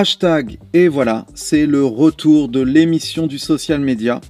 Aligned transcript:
Hashtag. 0.00 0.56
Et 0.72 0.88
voilà, 0.88 1.26
c'est 1.34 1.66
le 1.66 1.84
retour 1.84 2.48
de 2.48 2.62
l'émission 2.62 3.26
du 3.26 3.38
social 3.38 3.82
media. 3.82 4.22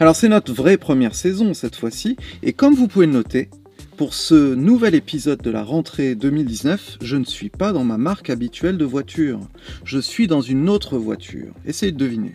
Alors 0.00 0.16
c'est 0.16 0.30
notre 0.30 0.54
vraie 0.54 0.78
première 0.78 1.14
saison 1.14 1.52
cette 1.52 1.76
fois-ci. 1.76 2.16
Et 2.42 2.54
comme 2.54 2.72
vous 2.72 2.88
pouvez 2.88 3.04
le 3.04 3.12
noter, 3.12 3.50
pour 3.98 4.14
ce 4.14 4.54
nouvel 4.54 4.94
épisode 4.94 5.42
de 5.42 5.50
la 5.50 5.62
rentrée 5.62 6.14
2019, 6.14 6.96
je 7.02 7.16
ne 7.18 7.26
suis 7.26 7.50
pas 7.50 7.72
dans 7.72 7.84
ma 7.84 7.98
marque 7.98 8.30
habituelle 8.30 8.78
de 8.78 8.86
voiture. 8.86 9.40
Je 9.84 9.98
suis 9.98 10.28
dans 10.28 10.40
une 10.40 10.70
autre 10.70 10.96
voiture. 10.96 11.52
Essayez 11.66 11.92
de 11.92 11.98
deviner. 11.98 12.32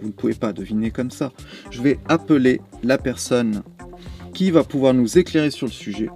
Vous 0.00 0.06
ne 0.06 0.12
pouvez 0.12 0.32
pas 0.32 0.54
deviner 0.54 0.90
comme 0.90 1.10
ça. 1.10 1.32
Je 1.70 1.82
vais 1.82 1.98
appeler 2.08 2.62
la 2.82 2.96
personne 2.96 3.62
qui 4.32 4.50
va 4.50 4.64
pouvoir 4.64 4.94
nous 4.94 5.18
éclairer 5.18 5.50
sur 5.50 5.66
le 5.66 5.72
sujet. 5.72 6.08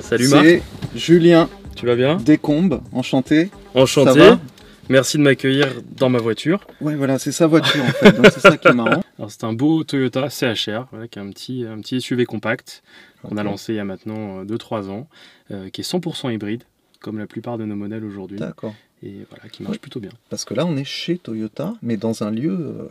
Salut 0.00 0.26
Marc. 0.26 0.44
C'est 0.44 0.62
Julien 0.96 1.48
Tu 1.76 1.86
vas 1.86 1.94
bien? 1.94 2.16
Descombes, 2.16 2.80
enchanté. 2.90 3.48
Enchanté. 3.76 4.12
Ça 4.12 4.30
va? 4.30 4.40
Merci 4.88 5.18
de 5.18 5.22
m'accueillir 5.22 5.68
dans 5.96 6.08
ma 6.08 6.18
voiture. 6.18 6.66
Ouais, 6.80 6.94
voilà, 6.94 7.18
c'est 7.18 7.32
sa 7.32 7.46
voiture 7.46 7.82
en 7.84 7.88
fait, 7.88 8.12
donc 8.12 8.26
c'est 8.26 8.40
ça 8.40 8.56
qui 8.56 8.68
est 8.68 8.72
marrant. 8.74 9.02
Alors 9.18 9.30
c'est 9.30 9.44
un 9.44 9.52
beau 9.52 9.82
Toyota 9.84 10.28
CHR, 10.30 10.86
voilà, 10.90 11.08
qui 11.08 11.18
est 11.18 11.22
un 11.22 11.30
petit, 11.30 11.64
un 11.64 11.80
petit 11.80 12.00
SUV 12.00 12.24
compact 12.26 12.82
qu'on 13.22 13.36
a 13.36 13.42
lancé 13.42 13.72
il 13.72 13.76
y 13.76 13.80
a 13.80 13.84
maintenant 13.84 14.44
2-3 14.44 14.88
ans, 14.90 15.08
euh, 15.50 15.68
qui 15.70 15.80
est 15.80 15.84
100% 15.90 16.32
hybride, 16.32 16.62
comme 17.00 17.18
la 17.18 17.26
plupart 17.26 17.58
de 17.58 17.64
nos 17.64 17.74
modèles 17.76 18.04
aujourd'hui, 18.04 18.38
D'accord. 18.38 18.74
et 19.02 19.26
voilà, 19.30 19.48
qui 19.48 19.62
marche 19.62 19.72
Ouais. 19.74 19.78
plutôt 19.78 19.98
bien. 20.00 20.10
Parce 20.30 20.44
que 20.44 20.54
là, 20.54 20.64
on 20.66 20.76
est 20.76 20.84
chez 20.84 21.18
Toyota, 21.18 21.74
mais 21.82 21.96
dans 21.96 22.22
un 22.22 22.30
lieu 22.30 22.52
euh, 22.52 22.88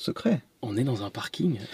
secret. 0.00 0.40
On 0.62 0.76
est 0.76 0.84
dans 0.84 1.04
un 1.04 1.10
parking. 1.10 1.58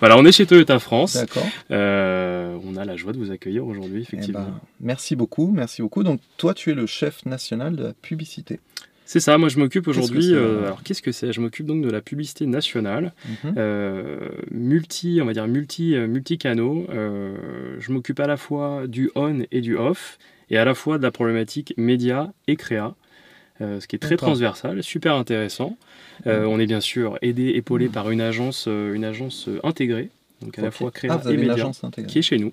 Voilà, 0.00 0.16
on 0.18 0.24
est 0.24 0.32
chez 0.32 0.46
Toyota 0.46 0.78
France. 0.78 1.14
D'accord. 1.14 1.46
Euh, 1.70 2.56
on 2.64 2.76
a 2.76 2.84
la 2.84 2.96
joie 2.96 3.12
de 3.12 3.18
vous 3.18 3.30
accueillir 3.30 3.66
aujourd'hui, 3.66 4.00
Eh 4.00 4.02
effectivement. 4.02 4.40
ben, 4.40 4.60
merci 4.80 5.16
beaucoup, 5.16 5.50
merci 5.54 5.82
beaucoup. 5.82 6.02
Donc, 6.02 6.20
toi, 6.36 6.54
tu 6.54 6.70
es 6.70 6.74
le 6.74 6.86
chef 6.86 7.24
national 7.26 7.76
de 7.76 7.84
la 7.84 7.92
publicité. 7.92 8.60
C'est 9.06 9.20
ça, 9.20 9.36
moi 9.36 9.50
je 9.50 9.58
m'occupe 9.58 9.86
aujourd'hui. 9.86 10.28
c'est, 10.28 10.32
euh, 10.32 10.64
alors 10.64 10.82
qu'est-ce 10.82 11.02
que 11.02 11.12
c'est? 11.12 11.30
Je 11.32 11.40
m'occupe 11.42 11.66
donc 11.66 11.82
de 11.84 11.90
la 11.90 12.00
publicité 12.00 12.46
nationale. 12.46 13.12
Mhm. 13.44 13.54
Euh, 13.58 14.28
multi, 14.50 15.18
on 15.20 15.26
va 15.26 15.34
dire 15.34 15.46
multi, 15.46 15.94
euh, 15.94 16.06
multi-canaux. 16.06 16.86
Euh, 16.88 17.76
je 17.80 17.92
m'occupe 17.92 18.18
à 18.18 18.26
la 18.26 18.38
fois 18.38 18.86
du 18.86 19.10
on 19.14 19.40
et 19.50 19.60
du 19.60 19.76
off, 19.76 20.18
et 20.48 20.56
à 20.56 20.64
la 20.64 20.74
fois 20.74 20.96
de 20.96 21.02
la 21.02 21.10
problématique 21.10 21.74
média 21.76 22.32
et 22.48 22.56
créa, 22.56 22.94
euh, 23.60 23.80
ce 23.80 23.86
qui 23.86 23.96
est 23.96 24.00
très 24.00 24.16
transversal, 24.16 24.82
super 24.82 25.14
intéressant. 25.14 25.76
Euh, 26.26 26.44
on 26.44 26.58
est 26.58 26.66
bien 26.66 26.80
sûr 26.80 27.18
aidé, 27.22 27.52
épaulé 27.54 27.88
par 27.88 28.10
une 28.10 28.20
agence, 28.20 28.66
euh, 28.68 28.94
une 28.94 29.04
agence 29.04 29.48
intégrée, 29.62 30.10
donc 30.42 30.58
à 30.58 30.62
la 30.62 30.70
fois 30.70 30.90
créa 30.90 31.20
Ah, 31.24 31.30
et 31.30 31.36
média, 31.36 31.70
qui 32.08 32.18
est 32.18 32.22
chez 32.22 32.38
nous. 32.38 32.52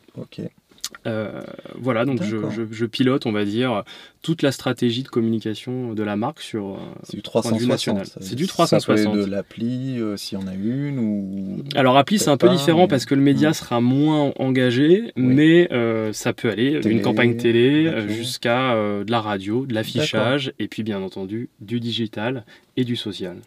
Euh, 1.08 1.42
voilà, 1.80 2.06
donc 2.06 2.22
je, 2.22 2.36
D'accord. 2.36 2.52
je- 2.52 2.62
je 2.72 2.86
pilote, 2.86 3.26
on 3.26 3.32
va 3.32 3.44
dire, 3.46 3.84
toute 4.22 4.44
la 4.44 4.52
stratégie 4.52 5.02
de 5.04 5.08
communication 5.08 5.94
de 5.94 6.04
la 6.04 6.16
marque 6.16 6.42
sur. 6.42 6.68
euh, 6.68 6.78
C'est 7.04 7.16
du 7.18 7.22
point 7.24 7.42
de 7.42 7.48
vue 7.58 7.68
360. 7.68 7.70
national. 7.70 8.06
ça- 8.06 8.20
C'est 8.22 8.36
du 8.36 8.44
Ça 8.46 8.48
peut 8.48 8.54
360. 8.54 9.16
être 9.16 9.26
de 9.26 9.32
l'appli, 9.32 10.00
euh, 10.00 10.16
s'il 10.18 10.38
y 10.40 10.42
en 10.44 10.46
a 10.48 10.54
une, 10.54 11.00
ou... 11.00 11.64
Alors 11.76 11.98
appli 11.98 12.20
c'est 12.20 12.30
un 12.30 12.38
peu 12.38 12.48
pas, 12.48 12.54
différent 12.56 12.82
mais- 12.84 12.88
parce 12.90 13.06
que 13.06 13.16
le 13.16 13.22
média 13.22 13.50
Mm. 13.50 13.54
sera 13.54 13.82
moins 13.82 14.32
engagé, 14.38 15.12
mais 15.16 15.68
euh, 15.72 16.14
ça 16.14 16.34
peut 16.34 16.50
aller 16.50 16.80
d'une 16.82 17.02
campagne 17.02 17.36
télé 17.36 17.92
jusqu'à 18.10 18.74
euh, 18.76 19.04
de 19.04 19.10
la 19.12 19.22
radio, 19.22 19.66
de 19.66 19.74
l'affichage 19.74 20.54
et 20.60 20.68
puis 20.68 20.84
bien 20.84 21.02
entendu 21.02 21.50
du 21.62 21.80
digital 21.80 22.46
et 22.78 22.84
du 22.84 22.96
social. 22.96 23.38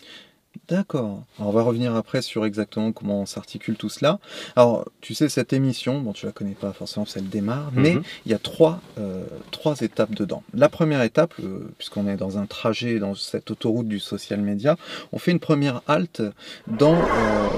D'accord. 0.69 1.25
Alors, 1.39 1.49
on 1.51 1.53
va 1.53 1.63
revenir 1.63 1.95
après 1.95 2.23
sur 2.23 2.45
exactement 2.47 2.93
comment 2.93 3.21
on 3.23 3.27
s'articule 3.27 3.77
tout 3.77 3.89
cela. 3.89 4.19
Alors, 4.57 4.89
tu 5.01 5.15
sais, 5.15 5.29
cette 5.29 5.53
émission, 5.53 6.01
bon, 6.01 6.13
tu 6.13 6.27
la 6.27 6.33
connais 6.33 6.53
pas 6.55 6.73
forcément, 6.73 7.05
parce 7.05 7.15
qu'elle 7.15 7.29
démarre, 7.29 7.71
mais 7.75 7.95
Mhm. 7.97 8.03
il 8.27 8.33
y 8.33 8.35
a 8.35 8.39
trois, 8.39 8.81
euh, 8.99 9.25
trois 9.51 9.81
étapes 9.81 10.15
dedans. 10.15 10.43
La 10.55 10.69
première 10.69 11.03
étape, 11.03 11.35
euh, 11.41 11.69
puisqu'on 11.79 12.07
est 12.09 12.17
dans 12.17 12.39
un 12.39 12.47
trajet 12.47 12.99
dans 12.99 13.15
cette 13.15 13.51
autoroute 13.51 13.89
du 13.89 14.01
social 14.01 14.41
media, 14.41 14.77
on 15.13 15.19
fait 15.19 15.33
une 15.33 15.41
première 15.41 15.83
halte 15.87 16.23
dans, 16.67 16.95
euh, 16.97 17.49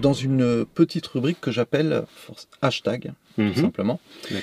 dans 0.00 0.12
une 0.14 0.64
petite 0.64 1.06
rubrique 1.06 1.40
que 1.40 1.50
j'appelle 1.50 2.04
hashtag, 2.62 3.12
tout 3.36 3.42
Mhm. 3.42 3.54
simplement. 3.54 4.00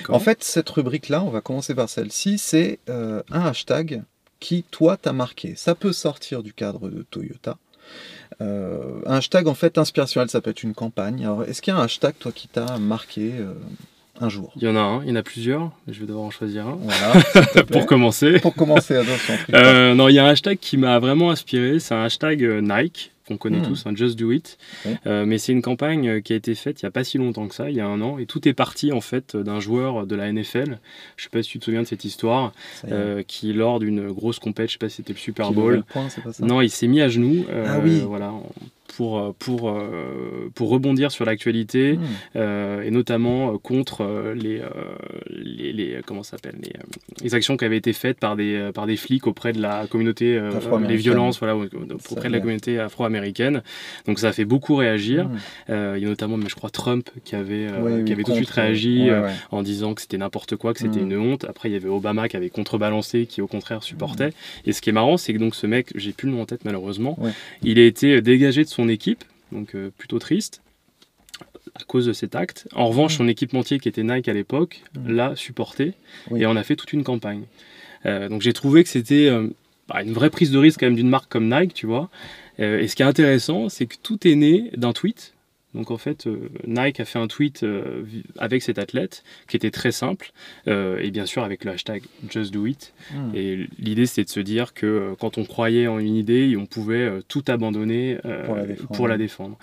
En 0.08 0.18
fait, 0.18 0.44
cette 0.44 0.68
rubrique-là, 0.70 1.22
on 1.22 1.30
va 1.30 1.40
commencer 1.40 1.74
par 1.74 1.88
celle-ci, 1.88 2.38
c'est 2.38 2.78
un 2.88 3.22
hashtag 3.30 4.02
qui, 4.38 4.64
toi, 4.70 4.96
t'a 4.98 5.12
marqué. 5.14 5.54
Ça 5.56 5.74
peut 5.74 5.92
sortir 5.94 6.42
du 6.42 6.52
cadre 6.52 6.90
de 6.90 7.02
Toyota. 7.10 7.56
Euh, 8.40 9.00
un 9.06 9.16
hashtag, 9.16 9.48
en 9.48 9.54
fait, 9.54 9.78
inspirationnel, 9.78 10.28
ça 10.28 10.40
peut 10.40 10.50
être 10.50 10.62
une 10.62 10.74
campagne. 10.74 11.24
Alors, 11.24 11.44
est-ce 11.44 11.62
qu'il 11.62 11.72
y 11.72 11.76
a 11.76 11.80
un 11.80 11.84
hashtag, 11.84 12.14
toi, 12.18 12.32
qui 12.32 12.48
t'a 12.48 12.78
marqué 12.78 13.32
euh, 13.34 13.54
un 14.20 14.28
jour? 14.28 14.52
Il 14.56 14.64
y 14.64 14.68
en 14.68 14.76
a 14.76 14.80
un, 14.80 15.02
il 15.02 15.08
y 15.08 15.12
en 15.12 15.16
a 15.16 15.22
plusieurs, 15.22 15.70
je 15.88 16.00
vais 16.00 16.06
devoir 16.06 16.24
en 16.24 16.30
choisir 16.30 16.66
un 16.66 16.78
Voilà, 16.80 17.64
pour 17.70 17.86
commencer. 17.86 18.40
Pour 18.40 18.54
commencer. 18.54 19.00
Euh, 19.54 19.94
non, 19.94 20.08
il 20.08 20.14
y 20.14 20.18
a 20.18 20.24
un 20.24 20.28
hashtag 20.28 20.58
qui 20.58 20.76
m'a 20.76 20.98
vraiment 20.98 21.30
inspiré, 21.30 21.78
c'est 21.78 21.94
un 21.94 22.04
hashtag 22.04 22.42
Nike 22.62 23.12
qu'on 23.26 23.36
connaît 23.36 23.58
Hmm. 23.60 23.62
tous, 23.68 23.86
un 23.86 23.94
Just 23.94 24.18
Do 24.18 24.30
It. 24.32 24.56
Euh, 25.06 25.24
mais 25.26 25.38
c'est 25.38 25.52
une 25.52 25.62
campagne 25.62 26.08
euh, 26.08 26.20
qui 26.20 26.32
a 26.32 26.36
été 26.36 26.54
faite 26.54 26.80
il 26.80 26.84
n'y 26.84 26.88
a 26.88 26.90
pas 26.90 27.04
si 27.04 27.18
longtemps 27.18 27.48
que 27.48 27.54
ça, 27.54 27.70
il 27.70 27.76
y 27.76 27.80
a 27.80 27.86
un 27.86 28.00
an, 28.00 28.18
et 28.18 28.26
tout 28.26 28.46
est 28.48 28.54
parti 28.54 28.92
en 28.92 29.00
fait 29.00 29.36
d'un 29.36 29.60
joueur 29.60 30.06
de 30.06 30.14
la 30.16 30.32
NFL. 30.32 30.78
Je 31.16 31.24
sais 31.24 31.30
pas 31.30 31.42
si 31.42 31.50
tu 31.50 31.58
te 31.58 31.64
souviens 31.64 31.82
de 31.82 31.86
cette 31.86 32.04
histoire, 32.04 32.52
euh, 32.92 33.22
qui 33.26 33.52
lors 33.52 33.78
d'une 33.80 34.08
grosse 34.12 34.38
compète, 34.38 34.68
je 34.68 34.72
sais 34.74 34.78
pas 34.78 34.88
si 34.88 34.96
c'était 34.96 35.12
le 35.12 35.18
Super 35.18 35.52
Bowl, 35.52 35.84
pas 35.92 36.08
ça? 36.32 36.44
Non, 36.46 36.60
il 36.60 36.70
s'est 36.70 36.86
mis 36.86 37.00
à 37.00 37.08
genoux, 37.08 37.44
euh, 37.48 37.64
Ah 37.68 37.80
oui. 37.82 38.00
voilà, 38.06 38.32
en- 38.32 38.48
pour 38.96 39.18
euh, 39.18 39.32
pour 39.38 39.70
euh, 39.70 40.50
pour 40.54 40.68
rebondir 40.70 41.10
sur 41.12 41.24
l'actualité 41.24 41.94
Hmm. 41.96 42.00
euh, 42.36 42.82
et 42.82 42.90
notamment 42.90 43.58
contre 43.58 44.32
les, 44.34 44.60
les, 45.30 45.72
les- 45.72 46.00
comment 46.06 46.22
s'appelle 46.22 46.56
les, 46.62 46.72
les 47.22 47.34
actions 47.34 47.56
qui 47.56 47.64
avaient 47.64 47.76
été 47.76 47.92
faites 47.92 48.18
par 48.18 48.36
des 48.36 48.70
par 48.74 48.86
des 48.86 48.96
flics 48.96 49.26
auprès 49.26 49.52
de 49.52 49.60
la 49.60 49.86
communauté 49.86 50.36
Afro-américaine. 50.38 50.88
les 50.90 50.96
violences 50.96 51.38
voilà 51.38 51.56
auprès 51.56 52.28
de 52.28 52.32
la 52.32 52.40
communauté 52.40 52.78
afro-américaine 52.78 53.62
donc 54.06 54.18
ça 54.18 54.28
a 54.28 54.32
fait 54.32 54.44
beaucoup 54.44 54.74
réagir 54.76 55.28
Hmm. 55.28 55.36
Il 55.96 56.02
y 56.02 56.04
a 56.04 56.08
notamment 56.08 56.36
mais 56.36 56.48
je 56.48 56.54
crois 56.54 56.70
Trump 56.70 57.08
qui 57.24 57.34
avait 57.36 57.66
Oui, 57.80 58.04
qui 58.04 58.12
avait 58.12 58.22
tout 58.22 58.32
de 58.32 58.36
suite 58.36 58.50
réagi 58.50 59.02
ouais, 59.10 59.10
ouais. 59.20 59.30
en 59.50 59.62
disant 59.62 59.94
que 59.94 60.00
c'était 60.02 60.18
n'importe 60.18 60.56
quoi 60.56 60.72
que 60.74 60.80
c'était 60.80 61.00
Mm. 61.00 61.10
une 61.12 61.16
honte 61.18 61.44
après 61.44 61.68
il 61.68 61.72
y 61.72 61.76
avait 61.76 61.88
Obama 61.88 62.28
qui 62.28 62.36
avait 62.36 62.50
contrebalancé 62.50 63.26
qui 63.26 63.40
au 63.42 63.46
contraire 63.46 63.82
supportait 63.82 64.30
et 64.66 64.72
ce 64.72 64.80
qui 64.80 64.90
est 64.90 64.92
marrant 64.92 65.16
c'est 65.16 65.32
que 65.32 65.38
donc 65.38 65.54
ce 65.54 65.66
mec 65.66 65.88
j'ai 65.94 66.12
plus 66.12 66.28
le 66.28 66.34
nom 66.34 66.42
en 66.42 66.46
tête 66.46 66.64
malheureusement 66.64 67.16
Ouais. 67.18 67.30
il 67.62 67.78
a 67.78 67.84
été 67.84 68.20
dégagé 68.20 68.62
de 68.64 68.68
son 68.68 68.75
équipe 68.88 69.24
donc 69.52 69.74
euh, 69.74 69.90
plutôt 69.96 70.18
triste 70.18 70.62
à 71.74 71.84
cause 71.84 72.06
de 72.06 72.12
cet 72.12 72.34
acte. 72.34 72.68
En 72.74 72.86
revanche, 72.88 73.14
Mm. 73.14 73.18
son 73.18 73.28
équipementier 73.28 73.78
qui 73.78 73.88
était 73.88 74.02
Nike 74.02 74.28
à 74.28 74.32
l'époque 74.32 74.82
Mm. 74.94 75.12
l'a 75.12 75.36
supporté 75.36 75.92
Oui. 76.30 76.42
et 76.42 76.46
on 76.46 76.56
a 76.56 76.62
fait 76.62 76.76
toute 76.76 76.92
une 76.92 77.04
campagne. 77.04 77.44
Euh, 78.06 78.28
donc 78.28 78.40
j'ai 78.42 78.52
trouvé 78.52 78.82
que 78.84 78.88
c'était 78.90 79.28
euh, 79.28 79.48
bah, 79.88 80.02
une 80.02 80.12
vraie 80.12 80.30
prise 80.30 80.50
de 80.50 80.58
risque 80.58 80.80
quand 80.80 80.86
même 80.86 80.94
d'une 80.96 81.08
marque 81.08 81.30
comme 81.30 81.48
Nike, 81.52 81.74
tu 81.74 81.86
vois. 81.86 82.08
Euh, 82.60 82.80
et 82.80 82.88
ce 82.88 82.96
qui 82.96 83.02
est 83.02 83.06
intéressant, 83.06 83.68
c'est 83.68 83.86
que 83.86 83.96
tout 84.02 84.26
est 84.26 84.34
né 84.34 84.70
d'un 84.76 84.92
tweet. 84.92 85.34
Donc 85.76 85.90
en 85.90 85.98
fait, 85.98 86.26
euh, 86.26 86.48
Nike 86.66 87.00
a 87.00 87.04
fait 87.04 87.18
un 87.18 87.26
tweet 87.26 87.62
euh, 87.62 88.02
avec 88.38 88.62
cet 88.62 88.78
athlète 88.78 89.22
qui 89.46 89.56
était 89.56 89.70
très 89.70 89.92
simple 89.92 90.32
euh, 90.68 90.98
et 90.98 91.10
bien 91.10 91.26
sûr 91.26 91.44
avec 91.44 91.64
le 91.64 91.72
hashtag 91.72 92.02
Just 92.30 92.52
Do 92.52 92.66
It. 92.66 92.94
Hmm. 93.12 93.34
Et 93.34 93.68
l'idée, 93.78 94.06
c'était 94.06 94.24
de 94.24 94.30
se 94.30 94.40
dire 94.40 94.72
que 94.72 95.14
quand 95.20 95.36
on 95.36 95.44
croyait 95.44 95.86
en 95.86 95.98
une 95.98 96.16
idée, 96.16 96.56
on 96.58 96.64
pouvait 96.66 97.20
tout 97.28 97.44
abandonner 97.46 98.18
Pour 98.46 98.56
la 98.56 98.66
défendre. 98.66 98.92
pour 98.92 99.08
la 99.08 99.18
défendre. 99.18 99.58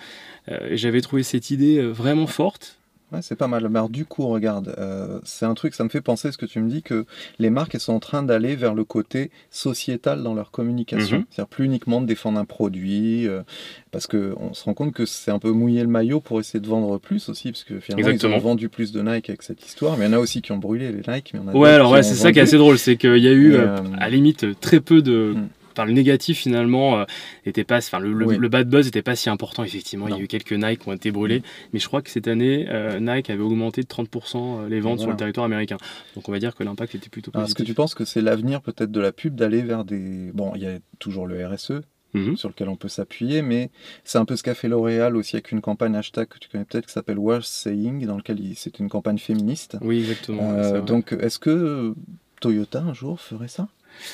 Et 0.70 0.78
J'avais 0.78 1.02
trouvé 1.02 1.24
cette 1.24 1.50
idée 1.50 1.82
vraiment 1.82 2.28
forte. 2.28 2.78
Ouais, 3.14 3.20
c'est 3.22 3.36
pas 3.36 3.48
mal. 3.48 3.66
Alors, 3.66 3.90
du 3.90 4.06
coup, 4.06 4.28
regarde, 4.28 4.74
euh, 4.80 5.20
c'est 5.24 5.46
un 5.46 5.54
truc, 5.54 5.76
ça 5.76 5.84
me 5.84 5.90
fait 5.90 6.02
penser 6.02 6.32
ce 6.32 6.38
que 6.38 6.48
tu 6.48 6.60
me 6.60 6.70
dis, 6.70 6.82
que 6.82 7.06
les 7.38 7.52
marques, 7.52 7.76
elles 7.76 7.82
sont 7.82 7.94
en 7.94 8.00
train 8.00 8.24
d'aller 8.24 8.56
vers 8.56 8.74
le 8.74 8.84
côté 8.84 9.30
sociétal 9.52 10.24
dans 10.24 10.34
leur 10.34 10.50
communication. 10.50 11.18
Mhm. 11.20 11.26
C'est-à-dire 11.30 11.48
plus 11.48 11.66
uniquement 11.66 12.02
de 12.02 12.08
défendre 12.08 12.40
un 12.40 12.46
produit, 12.46 13.28
euh, 13.28 13.44
parce 13.92 14.08
qu'on 14.08 14.54
se 14.54 14.64
rend 14.64 14.74
compte 14.74 14.94
que 14.94 15.06
c'est 15.06 15.30
un 15.30 15.38
peu 15.38 15.52
mouiller 15.52 15.82
le 15.82 15.90
maillot 15.90 16.22
pour 16.22 16.40
essayer 16.40 16.60
de 16.60 16.68
vendre 16.68 16.98
plus 16.98 17.30
aussi, 17.30 17.52
parce 17.52 17.64
que 17.64 17.80
finalement, 17.80 18.08
Exactement. 18.08 18.36
ils 18.36 18.38
ont 18.40 18.42
vendu 18.42 18.70
plus 18.70 18.92
de 18.92 19.02
Nike 19.02 19.30
avec 19.30 19.44
cette 19.44 19.64
histoire. 19.64 19.96
Mais 19.98 20.06
il 20.06 20.12
y 20.12 20.16
en 20.16 20.18
a 20.18 20.20
aussi 20.20 20.42
qui 20.42 20.52
ont 20.52 20.58
brûlé 20.58 20.92
les 20.92 21.04
Nike, 21.08 21.32
mais 21.36 21.40
en 21.40 21.48
a 21.50 21.54
Ouais, 21.56 21.70
alors 21.70 21.92
ouais, 21.92 22.02
c'est 22.02 22.16
ça 22.16 22.32
qui 22.32 22.40
est 22.40 22.44
assez 22.44 22.58
drôle, 22.58 22.80
c'est 22.80 22.98
qu'il 22.98 23.18
y 23.18 23.28
a 23.28 23.32
eu, 23.32 23.54
euh, 23.54 23.78
à 23.98 24.06
la 24.06 24.10
limite, 24.10 24.60
très 24.60 24.80
peu 24.80 25.04
de. 25.04 25.36
Mm. 25.36 25.48
Enfin, 25.74 25.86
le 25.86 25.94
négatif 25.94 26.40
finalement 26.40 27.00
euh, 27.00 27.06
était 27.46 27.64
pas, 27.64 27.78
enfin 27.78 28.00
le, 28.00 28.14
le- 28.14 28.26
Oui. 28.26 28.38
le 28.38 28.48
bad 28.50 28.70
buzz 28.70 28.86
n'était 28.86 29.02
pas 29.02 29.16
si 29.16 29.30
important 29.30 29.64
effectivement. 29.64 30.08
Il 30.08 30.16
y 30.16 30.20
a 30.20 30.22
eu 30.22 30.28
quelques 30.28 30.54
Nike 30.54 30.80
qui 30.82 30.90
ont 30.90 30.94
été 30.94 31.12
brûlés, 31.12 31.44
mais 31.74 31.80
je 31.80 31.88
crois 31.88 32.02
que 32.02 32.10
cette 32.10 32.28
année 32.28 32.68
euh, 32.70 33.00
Nike 33.00 33.30
avait 33.30 33.42
augmenté 33.44 33.82
de 33.82 33.88
30% 33.88 34.68
les 34.70 34.80
ventes 34.80 35.00
sur 35.00 35.10
le 35.10 35.16
territoire 35.18 35.46
américain. 35.46 35.78
Donc 36.16 36.30
on 36.30 36.32
va 36.32 36.40
dire 36.40 36.56
que 36.56 36.64
l'impact 36.64 36.96
était 36.96 37.10
plutôt 37.10 37.32
Alors, 37.34 37.46
Est-ce 37.46 37.54
que 37.54 37.60
positif. 37.60 37.74
tu 37.74 37.76
penses 37.76 37.96
que 37.96 38.06
c'est 38.06 38.22
l'avenir 38.22 38.62
peut-être 38.62 38.92
de 38.92 39.00
la 39.02 39.12
pub 39.12 39.36
d'aller 39.36 39.62
vers 39.62 39.84
des... 39.86 40.32
Bon, 40.34 40.52
il 40.56 40.62
y 40.62 40.68
a 40.68 40.78
toujours 41.00 41.28
le 41.28 41.46
RSE, 41.46 41.82
Mhm. 42.16 42.38
sur 42.38 42.48
lequel 42.50 42.70
on 42.70 42.76
peut 42.76 42.90
s'appuyer, 42.90 43.42
mais 43.42 43.72
c'est 44.04 44.20
un 44.20 44.26
peu 44.26 44.36
ce 44.36 44.44
qu'a 44.44 44.54
fait 44.54 44.68
L'Oréal 44.68 45.16
aussi 45.16 45.36
avec 45.36 45.52
une 45.52 45.62
campagne 45.62 45.96
hashtag 45.96 46.28
que 46.28 46.38
tu 46.38 46.48
connais 46.48 46.64
peut-être 46.64 46.86
qui 46.86 46.94
s'appelle 46.94 47.18
Worth 47.18 47.44
Saying, 47.46 48.06
dans 48.06 48.18
lequel 48.18 48.38
c'est 48.56 48.78
une 48.78 48.88
campagne 48.88 49.18
féministe. 49.18 49.78
Oui, 49.82 50.02
exactement. 50.02 50.52
Euh, 50.54 50.82
donc 50.82 51.14
est-ce 51.20 51.40
que 51.40 51.96
Toyota 52.40 52.82
un 52.82 52.94
jour 52.94 53.20
ferait 53.20 53.48
ça? 53.48 53.68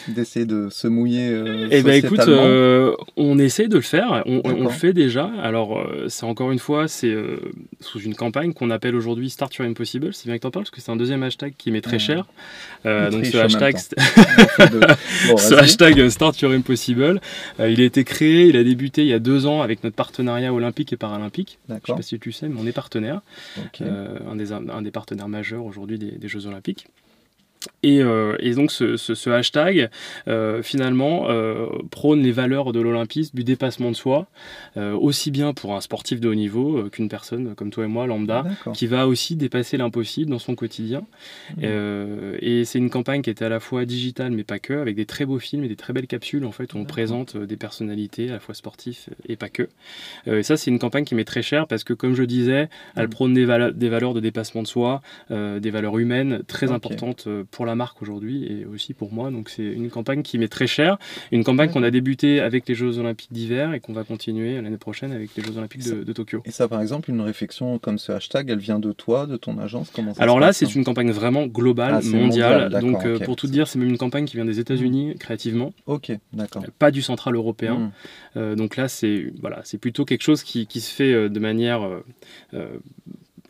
D'essayer 0.07 0.45
de 0.45 0.69
se 0.69 0.87
mouiller 0.87 1.29
euh, 1.29 1.67
Eh 1.71 1.81
ben 1.83 1.93
écoute, 1.93 2.19
euh, 2.19 2.95
on 3.17 3.37
essaie 3.39 3.67
de 3.67 3.75
le 3.75 3.81
faire, 3.81 4.23
on, 4.25 4.41
le 4.63 4.69
fait 4.69 4.93
déjà. 4.93 5.31
Alors 5.41 5.77
euh, 5.77 6.05
c'est 6.09 6.25
encore 6.25 6.51
une 6.51 6.59
fois, 6.59 6.87
c'est 6.87 7.15
sous 7.79 7.99
une 7.99 8.15
campagne 8.15 8.53
qu'on 8.53 8.69
appelle 8.69 8.95
aujourd'hui 8.95 9.29
Start 9.29 9.53
Your 9.55 9.67
Impossible. 9.67 10.13
C'est 10.13 10.27
bien 10.27 10.37
que 10.37 10.41
t'en 10.41 10.51
parles 10.51 10.65
parce 10.65 10.71
que 10.71 10.81
c'est 10.81 10.91
un 10.91 10.95
deuxième 10.95 11.23
hashtag 11.23 11.53
qui 11.57 11.71
m'est 11.71 11.81
très 11.81 11.99
cher. 11.99 12.25
donc 12.85 13.25
ce 13.25 13.37
hashtag, 13.37 13.77
ce 15.37 15.53
hashtag 15.53 16.09
Start 16.09 16.39
Your 16.41 16.51
Impossible, 16.51 17.21
il 17.59 17.81
a 17.81 17.83
été 17.83 18.03
créé, 18.03 18.47
il 18.47 18.57
a 18.57 18.63
débuté 18.63 19.01
il 19.01 19.07
y 19.07 19.13
a 19.13 19.19
deux 19.19 19.45
ans 19.45 19.61
avec 19.61 19.83
notre 19.83 19.95
partenariat 19.95 20.53
olympique 20.53 20.93
et 20.93 20.97
paralympique. 20.97 21.59
Je 21.69 21.73
sais 21.73 21.93
pas 21.93 22.01
si 22.01 22.19
tu 22.19 22.31
sais, 22.31 22.47
mais 22.47 22.59
on 22.59 22.65
est 22.65 22.71
partenaire, 22.71 23.21
un, 23.81 24.35
des, 24.35 24.51
un 24.51 24.81
des 24.81 24.91
partenaires 24.91 25.29
majeurs 25.29 25.65
aujourd'hui 25.65 25.97
des, 25.97 26.11
des 26.11 26.27
Jeux 26.27 26.47
Olympiques. 26.47 26.87
Euh, 27.85 28.35
et, 28.39 28.53
donc 28.53 28.71
ce, 28.71 29.29
hashtag, 29.29 29.89
euh, 30.27 30.61
finalement, 30.63 31.29
euh, 31.29 31.67
prône 31.91 32.21
les 32.21 32.31
valeurs 32.31 32.71
de 32.71 32.79
l'olympisme, 32.79 33.35
du 33.35 33.43
dépassement 33.43 33.91
de 33.91 33.95
soi, 33.95 34.27
aussi 34.75 35.31
bien 35.31 35.53
pour 35.53 35.75
un 35.75 35.81
sportif 35.81 36.19
de 36.19 36.29
haut 36.29 36.35
niveau 36.35 36.89
qu'une 36.89 37.09
personne 37.09 37.55
comme 37.55 37.69
toi 37.69 37.85
et 37.85 37.87
moi, 37.87 38.07
lambda, 38.07 38.45
qui 38.73 38.87
va 38.87 39.07
aussi 39.07 39.35
dépasser 39.35 39.77
l'impossible 39.77 40.29
dans 40.31 40.39
son 40.39 40.55
quotidien. 40.55 41.03
Mmh. 41.57 41.63
et 42.39 42.65
c'est 42.65 42.79
une 42.79 42.89
campagne 42.89 43.21
qui 43.21 43.29
était 43.29 43.45
à 43.45 43.49
la 43.49 43.59
fois 43.59 43.85
digitale, 43.85 44.31
mais 44.31 44.43
pas 44.43 44.59
que, 44.59 44.73
avec 44.73 44.95
des 44.95 45.05
très 45.05 45.25
beaux 45.25 45.39
films 45.39 45.63
et 45.63 45.67
des 45.67 45.75
très 45.75 45.93
belles 45.93 46.07
capsules, 46.07 46.45
en 46.45 46.51
fait, 46.51 46.73
où 46.73 46.77
on 46.77 46.85
présente 46.85 47.35
des 47.37 47.57
personnalités, 47.57 48.29
à 48.29 48.33
la 48.33 48.39
fois 48.39 48.55
sportifs 48.55 49.09
et 49.27 49.35
pas 49.35 49.49
que. 49.49 49.67
et 50.27 50.43
ça, 50.43 50.57
c'est 50.57 50.71
une 50.71 50.79
campagne 50.79 51.03
qui 51.03 51.15
m'est 51.15 51.25
très 51.25 51.41
chère 51.41 51.67
parce 51.67 51.83
que, 51.83 51.93
comme 51.93 52.15
je 52.15 52.23
disais, 52.23 52.69
elle 52.95 53.07
mmh. 53.07 53.09
prône 53.09 53.33
des, 53.33 53.45
des, 53.73 53.89
valeurs 53.89 54.13
de 54.13 54.19
dépassement 54.19 54.63
de 54.63 54.67
soi, 54.67 55.01
des 55.29 55.71
valeurs 55.71 55.97
humaines 55.97 56.41
très 56.47 56.71
importantes 56.71 57.27
pour 57.51 57.65
la 57.65 57.75
marque 57.75 58.01
aujourd'hui 58.01 58.45
et 58.45 58.65
aussi 58.65 58.93
pour 58.93 59.13
moi. 59.13 59.31
Donc 59.31 59.49
c'est 59.49 59.63
une 59.63 59.89
campagne 59.89 60.21
qui 60.21 60.37
m'est 60.37 60.47
très 60.47 60.67
chère, 60.67 60.97
une 61.31 61.43
campagne 61.43 61.71
qu'on 61.71 61.83
a 61.83 61.91
débuté 61.91 62.39
avec 62.39 62.67
les 62.67 62.75
Jeux 62.75 62.97
Olympiques 62.99 63.31
d'hiver 63.31 63.73
et 63.73 63.79
qu'on 63.79 63.93
va 63.93 64.03
continuer 64.03 64.61
l'année 64.61 64.77
prochaine 64.77 65.11
avec 65.11 65.35
les 65.35 65.43
Jeux 65.43 65.57
Olympiques 65.57 65.83
de, 65.83 66.13
Tokyo. 66.13 66.41
Et 66.45 66.51
ça, 66.51 66.67
par 66.67 66.81
exemple, 66.81 67.09
une 67.09 67.21
réflexion 67.21 67.79
comme 67.79 67.97
ce 67.97 68.11
hashtag, 68.11 68.49
elle 68.49 68.59
vient 68.59 68.79
de 68.79 68.91
toi, 68.91 69.25
de 69.25 69.37
ton 69.37 69.57
agence 69.57 69.91
Comment 69.93 70.13
Alors 70.19 70.39
là, 70.39 70.53
c'est 70.53 70.73
une 70.75 70.83
campagne 70.83 71.11
vraiment 71.11 71.45
globale, 71.45 71.99
ah, 72.01 72.15
mondiale. 72.15 72.69
donc 72.81 73.05
euh, 73.05 73.19
pour 73.19 73.35
tout 73.35 73.47
dire, 73.47 73.67
c'est 73.67 73.79
même 73.79 73.89
une 73.89 73.97
campagne 73.97 74.25
qui 74.25 74.35
vient 74.35 74.45
des 74.45 74.59
États-Unis 74.59 75.15
créativement. 75.19 75.73
Ok, 75.85 76.11
d'accord. 76.33 76.63
Pas 76.77 76.91
du 76.91 77.01
central 77.01 77.35
européen. 77.35 77.75
Hmm. 77.75 77.91
Euh, 78.37 78.55
donc 78.55 78.75
là, 78.75 78.87
c'est 78.87 79.33
voilà, 79.41 79.61
c'est 79.63 79.77
plutôt 79.77 80.05
quelque 80.05 80.23
chose 80.23 80.43
qui, 80.43 80.67
qui 80.67 80.81
se 80.81 80.93
fait 80.93 81.13
euh, 81.13 81.29
de 81.29 81.39
manière 81.39 81.81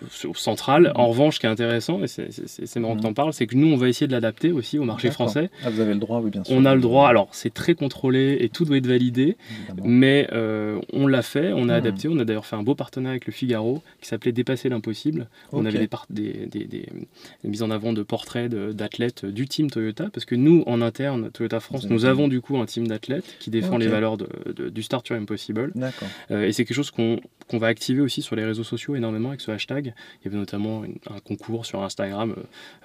centrale. 0.10 0.92
En 0.96 1.08
revanche, 1.08 1.36
ce 1.36 1.40
qui 1.40 1.46
est 1.46 1.50
intéressant, 1.50 2.02
et 2.04 2.08
c'est 2.08 2.80
marrant 2.80 2.96
que 2.96 3.02
tu 3.02 3.08
en 3.08 3.14
parles, 3.14 3.34
c'est 3.34 3.48
que 3.48 3.56
nous, 3.56 3.68
on 3.68 3.78
va 3.78 3.88
essayer 3.88 4.08
de 4.08 4.12
l'adapter 4.12 4.52
aussi 4.52 4.78
au 4.78 4.84
marché 4.84 5.12
français. 5.12 5.50
Ah, 5.64 5.70
vous 5.70 5.80
avez 5.80 5.94
le 5.94 6.00
droit, 6.00 6.20
oui, 6.22 6.30
bien 6.30 6.44
sûr. 6.44 6.56
On 6.56 6.66
a 6.66 6.76
le 6.76 6.82
droit, 6.82 7.08
alors 7.08 7.30
c'est 7.32 7.54
très 7.54 7.76
contrôlé 7.76 8.38
et 8.40 8.50
tout 8.50 8.66
doit 8.66 8.78
être 8.78 8.88
validé, 8.88 9.38
mais 9.84 10.28
euh, 10.32 10.80
on 10.94 11.08
l'a 11.08 11.22
fait, 11.22 11.54
on 11.54 11.64
a 11.70 11.74
hmm. 11.74 11.78
adapté, 11.78 12.08
on 12.08 12.20
a 12.20 12.26
d'ailleurs 12.26 12.46
fait 12.46 12.56
un 12.56 12.64
beau 12.64 12.76
partenariat 12.76 13.12
avec 13.14 13.26
le 13.26 13.34
Figaro 13.34 13.82
qui 14.02 14.08
s'appelait 14.08 14.32
Dépasser 14.32 14.70
l'impossible. 14.70 15.28
On 15.52 15.66
avait 15.66 15.90
des, 16.10 16.48
des, 16.48 16.66
des, 16.66 16.86
mises 17.44 17.64
en 17.64 17.72
avant 17.72 17.94
de 17.94 18.04
portraits 18.04 18.50
d'athlètes 18.50 19.26
du 19.26 19.48
team 19.48 19.70
Toyota, 19.70 20.10
parce 20.14 20.26
que 20.26 20.36
nous, 20.36 20.64
en 20.66 20.82
interne, 20.82 21.32
Toyota 21.32 21.60
France, 21.60 21.90
nous 21.90 22.06
avons 22.06 22.28
du 22.28 22.42
coup 22.42 22.58
un 22.58 22.66
team 22.66 22.88
d'athlètes 22.88 23.36
qui 23.40 23.50
défend 23.50 23.78
les 23.78 23.88
valeurs 23.88 24.18
de, 24.18 24.70
du 24.70 24.84
Start 24.84 25.08
Your 25.10 25.20
Impossible. 25.20 25.74
Euh, 26.32 26.46
et 26.46 26.52
c'est 26.52 26.66
quelque 26.66 26.76
chose 26.76 26.92
qu'on 26.92 27.20
va 27.58 27.68
activer 27.68 28.02
aussi 28.02 28.22
sur 28.22 28.36
les 28.36 28.46
réseaux 28.46 28.64
sociaux 28.64 28.96
énormément 28.96 29.30
avec 29.30 29.42
ce 29.42 29.52
hashtag. 29.52 29.89
Il 30.22 30.26
y 30.26 30.28
avait 30.28 30.38
notamment 30.38 30.84
un 30.84 31.20
concours 31.20 31.66
sur 31.66 31.84
Instagram. 31.84 32.36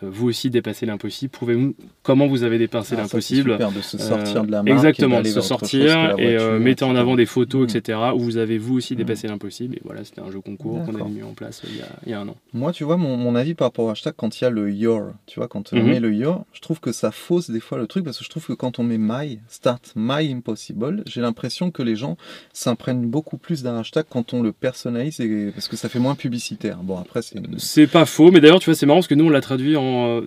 Euh, 0.02 0.10
vous 0.10 0.28
aussi 0.28 0.50
dépassez 0.50 0.86
l'impossible. 0.86 1.30
Prouvez-nous 1.30 1.74
comment 2.02 2.26
vous 2.26 2.42
avez 2.42 2.58
dépassé 2.58 2.94
ah, 2.96 3.02
l'impossible. 3.02 3.58
De 3.58 3.80
se 3.80 3.98
sortir 3.98 4.44
de 4.44 4.50
la 4.50 4.62
marque. 4.62 4.76
Exactement, 4.76 5.20
de 5.20 5.28
se 5.28 5.40
sortir 5.40 6.18
et 6.18 6.36
euh, 6.36 6.58
mettez 6.58 6.84
en 6.84 6.96
avant 6.96 7.16
des 7.16 7.26
photos, 7.26 7.62
mm. 7.62 7.76
etc. 7.76 7.98
Où 8.14 8.20
vous 8.20 8.36
avez 8.36 8.58
vous 8.58 8.76
aussi 8.76 8.94
mm. 8.94 8.98
dépassé 8.98 9.28
l'impossible. 9.28 9.76
Et 9.76 9.80
voilà, 9.84 10.04
c'était 10.04 10.20
un 10.20 10.30
jeu 10.30 10.40
concours 10.40 10.84
qu'on 10.84 10.94
a 10.94 11.08
mis 11.08 11.22
en 11.22 11.32
place 11.32 11.62
euh, 11.64 11.68
il 12.04 12.10
y, 12.10 12.14
a, 12.14 12.20
un 12.20 12.28
an. 12.28 12.36
Moi, 12.52 12.72
tu 12.72 12.84
vois, 12.84 12.96
mon, 12.96 13.34
avis 13.34 13.54
par 13.54 13.68
rapport 13.68 13.86
au 13.86 13.90
hashtag, 13.90 14.14
quand 14.16 14.40
il 14.40 14.44
y 14.44 14.46
a 14.46 14.50
le 14.50 14.72
your, 14.72 15.12
tu 15.26 15.40
vois, 15.40 15.48
quand 15.48 15.72
on 15.72 15.76
mhm. 15.76 15.86
met 15.86 16.00
le 16.00 16.12
your, 16.14 16.44
je 16.52 16.60
trouve 16.60 16.80
que 16.80 16.92
ça 16.92 17.10
fausse 17.10 17.50
des 17.50 17.60
fois 17.60 17.78
le 17.78 17.86
truc 17.86 18.04
parce 18.04 18.18
que 18.18 18.24
je 18.24 18.30
trouve 18.30 18.46
que 18.46 18.52
quand 18.52 18.78
on 18.78 18.84
met 18.84 18.98
my, 18.98 19.40
start 19.48 19.92
my 19.96 20.32
impossible, 20.32 21.02
j'ai 21.06 21.20
l'impression 21.20 21.70
que 21.70 21.82
les 21.82 21.96
gens 21.96 22.16
s'imprègnent 22.52 23.06
beaucoup 23.06 23.38
plus 23.38 23.62
d'un 23.62 23.78
hashtag 23.78 24.04
quand 24.08 24.34
on 24.34 24.42
le 24.42 24.52
personnalise 24.52 25.20
et, 25.20 25.50
parce 25.52 25.68
que 25.68 25.76
ça 25.76 25.88
fait 25.88 25.98
moins 25.98 26.14
publicitaire. 26.14 26.78
Bon, 26.82 26.93
après, 27.00 27.20
c'est. 27.58 27.86
pas 27.86 28.06
faux, 28.06 28.30
mais 28.30 28.40
d'ailleurs, 28.40 28.60
tu 28.60 28.66
vois, 28.66 28.74
c'est 28.74 28.86
marrant 28.86 28.98
parce 28.98 29.08
que 29.08 29.14
nous, 29.14 29.26
on 29.26 29.30
l'a 29.30 29.40
traduit 29.40 29.76
en 29.76 30.20
euh, 30.20 30.26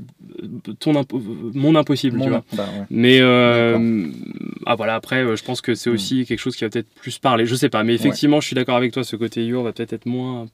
ton 0.79 0.93
mon 1.53 1.75
impossible, 1.75 2.21
tu 2.21 2.29
vois. 2.29 2.43
Bah, 2.53 2.67
mais 2.89 3.19
euh, 3.21 4.07
ah 4.65 4.75
voilà, 4.75 4.95
après, 4.95 5.23
euh, 5.23 5.35
je 5.35 5.43
pense 5.43 5.61
que 5.61 5.75
c'est 5.75 5.89
hmm. 5.89 5.93
aussi 5.93 6.25
quelque 6.25 6.39
chose 6.39 6.55
qui 6.55 6.63
va 6.63 6.69
peut-être 6.69 6.89
plus 7.01 7.19
parler. 7.19 7.45
Je 7.45 7.55
sais 7.55 7.69
pas, 7.69 7.83
mais 7.83 7.93
effectivement, 7.95 8.41
je 8.41 8.47
suis 8.47 8.55
d'accord 8.55 8.77
avec 8.77 8.91
toi. 8.91 9.03
Ce 9.03 9.15
côté 9.15 9.45
Your 9.45 9.63
va 9.63 9.71
peut-être 9.71 9.93
être 9.93 10.05
moins 10.05 10.47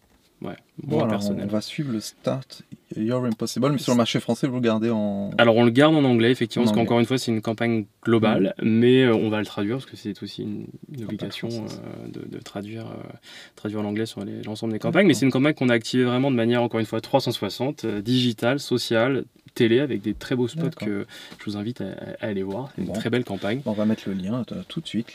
Ouais, 0.44 0.58
bon, 0.84 1.08
personnel. 1.08 1.46
On 1.50 1.54
va 1.54 1.62
suivre 1.62 1.94
le 1.94 2.02
Start 2.02 2.64
You're 2.96 3.26
Impossible, 3.26 3.72
mais 3.72 3.78
sur 3.78 3.94
le 3.94 3.98
marché 3.98 4.20
français, 4.20 4.48
vous 4.48 4.56
le 4.56 4.62
gardez 4.62 4.90
en. 4.90 5.32
Alors, 5.38 5.56
on 5.56 5.64
le 5.64 5.72
garde 5.72 5.96
en 5.96 6.04
anglais, 6.04 6.32
effectivement, 6.32 6.66
parce 6.66 6.76
qu'encore 6.76 7.00
une 7.00 7.06
fois, 7.06 7.18
c'est 7.18 7.32
une 7.32 7.42
campagne 7.42 7.86
globale, 8.04 8.54
mm. 8.62 8.68
mais 8.68 9.04
euh, 9.04 9.16
on 9.16 9.30
va 9.30 9.40
le 9.40 9.46
traduire, 9.46 9.78
parce 9.78 9.86
que 9.86 9.96
c'est 9.96 10.22
aussi 10.24 10.44
une, 10.44 11.04
obligation 11.04 11.50
euh, 11.50 12.08
de, 12.08 12.40
traduire, 12.40 12.88
euh, 12.88 13.18
traduire 13.56 13.82
l'anglais 13.84 14.06
sur 14.06 14.24
l'ensemble 14.46 14.74
des 14.74 14.80
campagnes. 14.80 15.08
Mais 15.08 15.14
c'est 15.14 15.26
une 15.26 15.32
campagne 15.32 15.54
qu'on 15.54 15.70
a 15.70 15.74
activée 15.74 16.04
vraiment 16.04 16.32
de 16.32 16.36
manière, 16.36 16.62
encore 16.64 16.80
une 16.80 16.86
fois, 16.86 17.02
360, 17.02 17.86
digitale, 17.86 18.60
sociale, 18.60 19.26
télé 19.54 19.80
avec 19.80 20.02
des 20.02 20.14
très 20.14 20.36
beaux 20.36 20.48
spots 20.48 20.70
que 20.80 21.06
je 21.40 21.46
vous 21.46 21.58
invite 21.58 21.82
à, 21.82 22.26
aller 22.26 22.44
voir. 22.44 22.70
C'est 22.76 22.84
une 22.84 22.94
très 22.94 23.10
belle 23.10 23.24
campagne. 23.24 23.62
On 23.66 23.74
va 23.74 23.86
mettre 23.86 24.04
le 24.08 24.14
lien 24.14 24.44
euh, 24.52 24.62
tout 24.68 24.82
de 24.82 24.88
suite. 24.88 25.14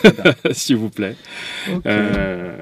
S'il 0.50 0.76
vous 0.76 0.90
plaît. 0.90 1.16
Euh, 1.86 2.56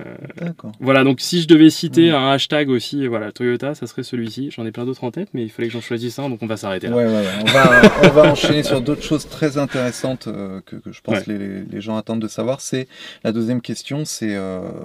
voilà, 0.80 1.04
donc 1.04 1.20
si 1.20 1.42
je 1.42 1.48
devais 1.48 1.70
citer 1.70 2.10
un 2.10 2.30
hashtag 2.30 2.68
aussi, 2.68 3.06
voilà, 3.06 3.32
Toyota, 3.32 3.74
ça 3.74 3.86
serait 3.86 4.02
celui-ci. 4.02 4.50
J'en 4.56 4.64
ai 4.66 4.72
plein 4.72 4.84
d'autres 4.84 5.04
en 5.04 5.10
tête, 5.10 5.28
mais 5.34 5.42
il 5.42 5.50
fallait 5.50 5.68
que 5.68 5.74
j'en 5.74 5.80
choisisse 5.80 6.18
un, 6.18 6.28
donc 6.28 6.42
on 6.42 6.46
va 6.46 6.56
s'arrêter 6.56 6.88
là. 6.88 6.96
Ouais, 6.96 7.06
ouais, 7.06 7.26
On, 7.40 7.44
va, 7.44 7.82
on, 8.04 8.08
va, 8.10 8.30
enchaîner 8.30 8.62
sur 8.62 8.80
d'autres 8.80 9.02
choses 9.02 9.28
très 9.28 9.58
intéressantes 9.58 10.28
euh, 10.28 10.60
que, 10.64 10.76
je 10.86 11.00
pense 11.00 11.24
que 11.24 11.32
les, 11.32 11.64
les, 11.64 11.80
gens 11.80 11.96
attendent 11.96 12.22
de 12.22 12.28
savoir. 12.28 12.60
C'est 12.60 12.86
la 13.24 13.32
deuxième 13.32 13.60
question, 13.60 14.04
c'est 14.04 14.36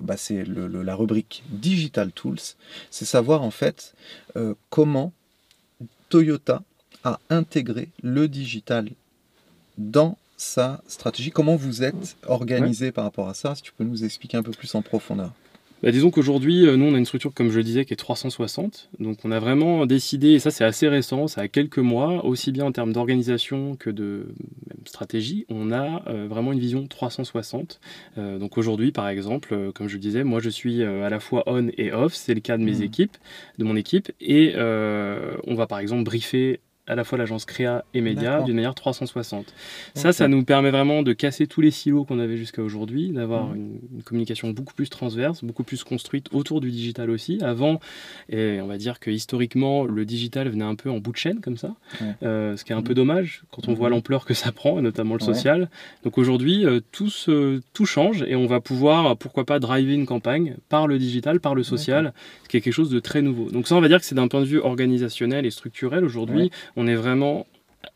bah, 0.01 0.15
la 0.29 0.95
rubrique 0.95 1.43
Digital 1.49 2.11
Tools. 2.11 2.39
C'est 2.89 3.05
savoir 3.05 3.43
en 3.43 3.51
fait 3.51 3.93
comment 4.69 5.13
Toyota 6.09 6.63
a 7.03 7.19
intégré 7.29 7.89
le 8.03 8.27
digital 8.27 8.89
dans 9.77 10.17
sa 10.37 10.81
stratégie. 10.87 11.31
Comment 11.31 11.55
vous 11.55 11.83
êtes 11.83 12.17
organisé 12.27 12.91
par 12.91 13.03
rapport 13.03 13.29
à 13.29 13.33
ça? 13.33 13.55
Si 13.55 13.61
tu 13.61 13.71
peux 13.71 13.83
nous 13.83 14.03
expliquer 14.03 14.37
un 14.37 14.43
peu 14.43 14.51
plus 14.51 14.73
en 14.75 14.81
profondeur. 14.81 15.31
Bah, 15.81 15.91
disons 15.91 16.11
qu'aujourd'hui, 16.11 16.67
euh, 16.67 16.75
nous, 16.75 16.85
on 16.85 16.93
a 16.93 16.97
une 16.97 17.05
structure, 17.05 17.33
comme 17.33 17.51
je 17.51 17.57
le 17.57 17.63
disais, 17.63 17.85
qui 17.85 17.93
est 17.93 17.95
360. 17.95 18.89
Donc, 18.99 19.19
on 19.23 19.31
a 19.31 19.39
vraiment 19.39 19.85
décidé, 19.85 20.31
et 20.31 20.39
ça, 20.39 20.51
c'est 20.51 20.65
assez 20.65 20.89
récent, 20.89 21.27
ça 21.27 21.41
a 21.41 21.47
quelques 21.47 21.79
mois, 21.79 22.25
aussi 22.25 22.51
bien 22.51 22.65
en 22.65 22.71
termes 22.73 22.91
d'organisation 22.91 23.77
que 23.77 23.89
de 23.89 24.27
stratégie, 24.85 25.45
on 25.49 25.71
a 25.71 26.03
euh, 26.07 26.27
vraiment 26.29 26.51
une 26.51 26.59
vision 26.59 26.85
360. 26.85 27.79
Euh, 28.17 28.39
donc, 28.39 28.57
aujourd'hui, 28.57 28.91
par 28.91 29.07
exemple, 29.07 29.71
comme 29.73 29.87
je 29.87 29.93
le 29.93 30.01
disais, 30.01 30.25
moi, 30.25 30.41
je 30.41 30.49
suis 30.49 30.83
à 30.83 31.09
la 31.09 31.19
fois 31.21 31.43
on 31.47 31.69
et 31.77 31.93
off. 31.93 32.13
C'est 32.13 32.33
le 32.33 32.41
cas 32.41 32.57
de 32.57 32.63
mes 32.63 32.79
mmh. 32.79 32.83
équipes, 32.83 33.17
de 33.57 33.63
mon 33.63 33.77
équipe. 33.77 34.11
Et 34.19 34.53
on 34.57 35.55
va, 35.55 35.65
par 35.67 35.79
exemple, 35.79 36.03
briefer 36.03 36.59
à 36.89 36.95
la 36.95 37.03
fois 37.03 37.17
l'agence 37.17 37.45
créa 37.45 37.85
et 37.93 38.01
média 38.01 38.41
d'une 38.41 38.55
manière 38.55 38.73
360. 38.73 39.53
Ça, 39.93 40.11
ça 40.11 40.27
nous 40.27 40.43
permet 40.43 40.71
vraiment 40.71 41.03
de 41.03 41.13
casser 41.13 41.45
tous 41.45 41.61
les 41.61 41.71
silos 41.71 42.03
qu'on 42.03 42.19
avait 42.19 42.35
jusqu'à 42.35 42.63
aujourd'hui, 42.63 43.11
d'avoir 43.11 43.47
mmh. 43.47 43.55
une, 43.55 44.03
communication 44.03 44.49
beaucoup 44.49 44.73
plus 44.73 44.89
transverse, 44.89 45.43
beaucoup 45.43 45.63
plus 45.63 45.83
construite 45.83 46.27
autour 46.31 46.61
du 46.61 46.71
digital 46.71 47.11
aussi. 47.11 47.37
Avant, 47.43 47.79
et 48.29 48.59
on 48.61 48.67
va 48.67 48.77
dire 48.77 48.99
que 48.99 49.11
historiquement, 49.11 49.85
le 49.85 50.03
digital 50.03 50.49
venait 50.49 50.65
un 50.65 50.75
peu 50.75 50.89
en 50.89 50.97
bout 50.97 51.11
de 51.11 51.17
chaîne 51.17 51.41
comme 51.41 51.57
ça, 51.57 51.75
euh, 52.23 52.57
ce 52.57 52.65
qui 52.65 52.71
est 52.71 52.75
un 52.75 52.81
peu 52.81 52.93
mmh. 52.93 52.95
dommage 52.95 53.43
quand 53.51 53.67
on 53.67 53.73
voit 53.73 53.89
mmh. 53.89 53.91
l'ampleur 53.91 54.25
que 54.25 54.33
ça 54.33 54.51
prend, 54.51 54.81
notamment 54.81 55.13
le 55.13 55.21
social. 55.21 55.69
Donc 56.03 56.17
aujourd'hui, 56.17 56.65
euh, 56.65 56.79
tout, 56.91 57.09
tout 57.73 57.85
change 57.85 58.23
et 58.27 58.35
on 58.35 58.47
va 58.47 58.61
pouvoir, 58.61 59.15
pourquoi 59.15 59.45
pas, 59.45 59.59
driver 59.59 59.93
une 59.93 60.07
campagne 60.07 60.55
par 60.69 60.87
le 60.87 60.97
digital, 60.97 61.39
par 61.39 61.53
le 61.53 61.61
social, 61.61 62.13
ce 62.43 62.49
qui 62.49 62.57
est 62.57 62.61
quelque 62.61 62.73
chose 62.73 62.89
de 62.89 62.99
très 62.99 63.21
nouveau. 63.21 63.51
Donc 63.51 63.67
ça, 63.67 63.75
on 63.75 63.81
va 63.81 63.89
dire 63.89 63.99
que 63.99 64.05
c'est 64.05 64.15
d'un 64.15 64.27
point 64.27 64.41
de 64.41 64.45
vue 64.45 64.59
organisationnel 64.59 65.45
et 65.45 65.51
structurel 65.51 66.03
aujourd'hui 66.03 66.49
on 66.79 66.87
est 66.87 66.95
vraiment 66.95 67.45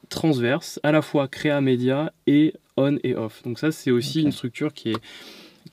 transverse, 0.09 0.77
à 0.83 0.91
la 0.91 1.01
fois 1.01 1.29
créa 1.29 1.61
média 1.61 2.11
et 2.27 2.53
on 2.75 2.97
et 3.01 3.15
off. 3.15 3.41
Donc 3.43 3.57
ça, 3.57 3.71
c'est 3.71 3.91
aussi 3.91 4.21
une 4.21 4.33
structure 4.33 4.73
qui 4.73 4.91
est 4.91 4.97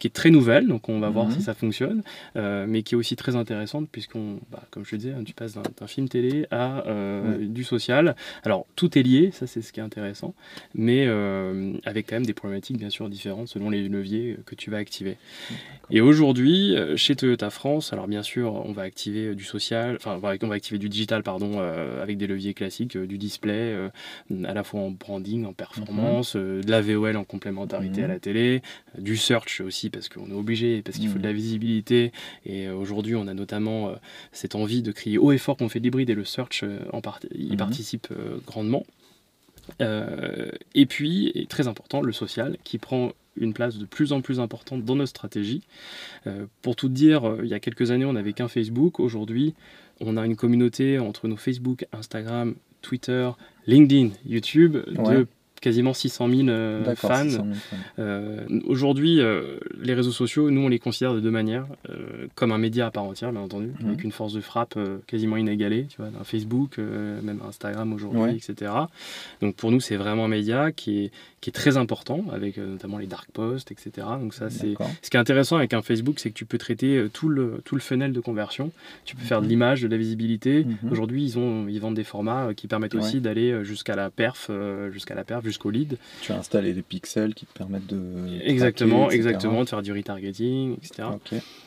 qui 0.00 0.08
est 0.08 0.10
très 0.10 0.30
nouvelle, 0.30 0.66
donc 0.66 0.88
on 0.88 0.98
va 0.98 1.10
voir 1.10 1.26
Mhm. 1.26 1.32
si 1.34 1.42
ça 1.42 1.54
fonctionne, 1.54 2.02
euh, 2.34 2.64
mais 2.68 2.82
qui 2.82 2.94
est 2.94 2.98
aussi 2.98 3.14
très 3.14 3.36
intéressante, 3.36 3.88
puisqu'on, 3.92 4.40
bah, 4.50 4.62
comme 4.72 4.84
je 4.84 4.92
le 4.92 4.98
disais, 4.98 5.12
hein, 5.12 5.22
tu 5.24 5.34
passes 5.34 5.54
d'un 5.54 5.86
film 5.86 6.08
télé 6.08 6.46
à 6.50 6.84
euh, 6.88 7.38
Ouais. 7.38 7.46
du 7.46 7.62
social. 7.62 8.16
Alors, 8.42 8.66
tout 8.74 8.98
est 8.98 9.02
lié, 9.02 9.30
ça 9.32 9.46
c'est 9.46 9.62
ce 9.62 9.72
qui 9.72 9.78
est 9.78 9.82
intéressant, 9.82 10.34
mais 10.74 11.04
euh, 11.06 11.74
avec 11.84 12.08
quand 12.08 12.16
même 12.16 12.26
des 12.26 12.32
problématiques 12.34 12.78
bien 12.78 12.90
sûr 12.90 13.08
différentes 13.08 13.48
selon 13.48 13.70
les 13.70 13.86
leviers 13.88 14.38
que 14.46 14.54
tu 14.56 14.70
vas 14.70 14.78
activer. 14.78 15.16
Et 15.90 16.00
aujourd'hui, 16.00 16.74
chez 16.96 17.14
Toyota 17.16 17.50
France, 17.50 17.92
alors 17.92 18.06
bien 18.08 18.22
sûr, 18.22 18.54
on 18.64 18.72
va 18.72 18.82
activer 18.82 19.34
du 19.34 19.44
social, 19.44 19.96
enfin, 19.96 20.14
on 20.14 20.46
va 20.48 20.54
activer 20.54 20.78
du 20.78 20.88
digital, 20.88 21.22
pardon, 21.22 21.60
avec 22.02 22.16
des 22.16 22.26
leviers 22.26 22.54
classiques, 22.54 22.96
du 22.96 23.18
display, 23.18 23.76
à 24.44 24.54
la 24.54 24.64
fois 24.64 24.80
en 24.80 24.90
branding, 24.90 25.44
en 25.44 25.52
performance, 25.52 26.36
euh, 26.36 26.62
de 26.62 26.70
la 26.70 26.80
VOL 26.80 27.16
en 27.16 27.24
complémentarité 27.24 28.00
Mhm. 28.00 28.04
à 28.04 28.08
la 28.08 28.18
télé, 28.20 28.62
du 28.98 29.16
search 29.16 29.60
aussi 29.60 29.89
parce 29.90 30.08
qu'on 30.08 30.28
est 30.30 30.34
obligé, 30.34 30.82
parce 30.82 30.96
qu'il 30.98 31.08
faut 31.08 31.18
de 31.18 31.24
la 31.24 31.32
visibilité. 31.32 32.12
Et 32.46 32.66
euh, 32.68 32.74
aujourd'hui, 32.74 33.14
on 33.16 33.26
a 33.26 33.34
notamment 33.34 33.88
euh, 33.90 33.94
cette 34.32 34.54
envie 34.54 34.82
de 34.82 34.92
crier 34.92 35.18
haut 35.18 35.32
et 35.32 35.38
fort 35.38 35.56
qu'on 35.56 35.68
fait 35.68 35.80
de 35.80 35.84
l'hybride 35.84 36.10
et 36.10 36.14
le 36.14 36.24
search 36.24 36.62
euh, 36.62 36.78
en 36.92 37.00
part- 37.00 37.20
y 37.34 37.50
Mhm. 37.50 37.56
participe 37.56 38.08
grandement. 38.46 38.84
Euh, 39.80 40.50
et 40.74 40.86
puis, 40.86 41.30
et 41.34 41.46
très 41.46 41.68
important, 41.68 42.00
le 42.02 42.12
social 42.12 42.56
qui 42.64 42.78
prend 42.78 43.12
une 43.36 43.52
place 43.54 43.78
de 43.78 43.84
plus 43.86 44.12
en 44.12 44.20
plus 44.20 44.40
importante 44.40 44.84
dans 44.84 44.96
notre 44.96 45.10
stratégie. 45.10 45.62
Euh, 46.26 46.46
pour 46.62 46.76
tout 46.76 46.88
dire, 46.88 47.24
euh, 47.28 47.40
il 47.44 47.48
y 47.48 47.54
a 47.54 47.60
quelques 47.60 47.90
années, 47.90 48.04
on 48.04 48.12
n'avait 48.14 48.32
qu'un 48.32 48.48
Facebook. 48.48 48.98
Aujourd'hui, 49.00 49.54
on 50.00 50.16
a 50.16 50.26
une 50.26 50.36
communauté 50.36 50.98
entre 50.98 51.28
nos 51.28 51.36
Facebook, 51.36 51.86
Instagram, 51.92 52.54
Twitter, 52.82 53.30
LinkedIn, 53.66 54.10
YouTube 54.26 54.76
Ouais. 54.98 55.14
de 55.18 55.26
quasiment 55.60 55.92
600 55.94 56.28
000 56.28 56.48
euh, 56.48 56.94
fans. 56.96 57.24
600 57.24 57.42
000 57.44 57.54
fans. 57.54 57.76
Euh, 57.98 58.46
Aujourd'hui, 58.66 59.20
euh, 59.20 59.58
les 59.82 59.94
réseaux 59.94 60.10
sociaux, 60.12 60.50
nous, 60.50 60.60
on 60.62 60.68
les 60.68 60.78
considère 60.78 61.14
de 61.14 61.20
deux 61.20 61.30
manières. 61.30 61.66
Comme 62.34 62.52
un 62.52 62.58
média 62.58 62.86
à 62.86 62.90
part 62.90 63.04
entière, 63.04 63.32
bien 63.32 63.40
entendu, 63.40 63.70
Mhm. 63.80 63.88
avec 63.88 64.04
une 64.04 64.12
force 64.12 64.32
de 64.32 64.40
frappe 64.40 64.78
quasiment 65.06 65.36
inégalée, 65.36 65.86
tu 65.88 65.96
vois, 65.98 66.10
d'un 66.10 66.24
Facebook, 66.24 66.78
même 66.78 67.40
Instagram 67.46 67.92
aujourd'hui, 67.92 68.20
Ouais. 68.20 68.36
etc. 68.36 68.72
Donc 69.40 69.54
pour 69.56 69.70
nous, 69.70 69.80
c'est 69.80 69.96
vraiment 69.96 70.24
un 70.26 70.28
média 70.28 70.72
qui 70.72 71.04
est, 71.04 71.10
qui 71.40 71.50
est 71.50 71.52
très 71.54 71.76
important, 71.76 72.24
avec 72.32 72.58
notamment 72.58 72.98
les 72.98 73.06
dark 73.06 73.30
posts, 73.32 73.72
etc. 73.72 74.06
Donc 74.20 74.34
ça, 74.34 74.50
c'est... 74.50 74.74
Ce 75.02 75.10
qui 75.10 75.16
est 75.16 75.20
intéressant 75.20 75.56
avec 75.56 75.72
un 75.74 75.82
Facebook, 75.82 76.18
c'est 76.18 76.30
que 76.30 76.34
tu 76.34 76.44
peux 76.44 76.58
traiter 76.58 77.06
tout 77.12 77.28
le, 77.28 77.60
tout 77.64 77.74
le 77.74 77.80
funnel 77.80 78.12
de 78.12 78.20
conversion. 78.20 78.72
Tu 79.04 79.16
peux 79.16 79.22
faire 79.24 79.40
de 79.40 79.46
Mhm. 79.46 79.50
l'image, 79.50 79.82
de 79.82 79.88
la 79.88 79.96
visibilité. 79.96 80.64
Mhm. 80.64 80.92
Aujourd'hui, 80.92 81.22
ils, 81.24 81.38
ont, 81.38 81.66
ils 81.68 81.80
vendent 81.80 81.94
des 81.96 82.04
formats 82.04 82.52
qui 82.54 82.66
permettent 82.66 82.94
aussi 82.94 83.20
d'aller 83.20 83.64
jusqu'à 83.64 83.96
la 83.96 84.10
perf, 84.10 84.50
jusqu'à 84.92 85.14
la 85.14 85.24
perf, 85.24 85.42
jusqu'au 85.50 85.70
lead. 85.70 85.98
Tu 86.22 86.32
as 86.32 86.38
installé 86.38 86.72
des 86.72 86.82
pixels 86.82 87.34
qui 87.34 87.44
te 87.46 87.52
permettent 87.56 87.86
de. 87.86 88.00
Exactement, 88.42 89.02
traquer, 89.02 89.16
exactement, 89.16 89.62
de 89.64 89.68
faire 89.68 89.82
du 89.82 89.92
retargeting, 89.92 90.76
etc. 90.76 91.08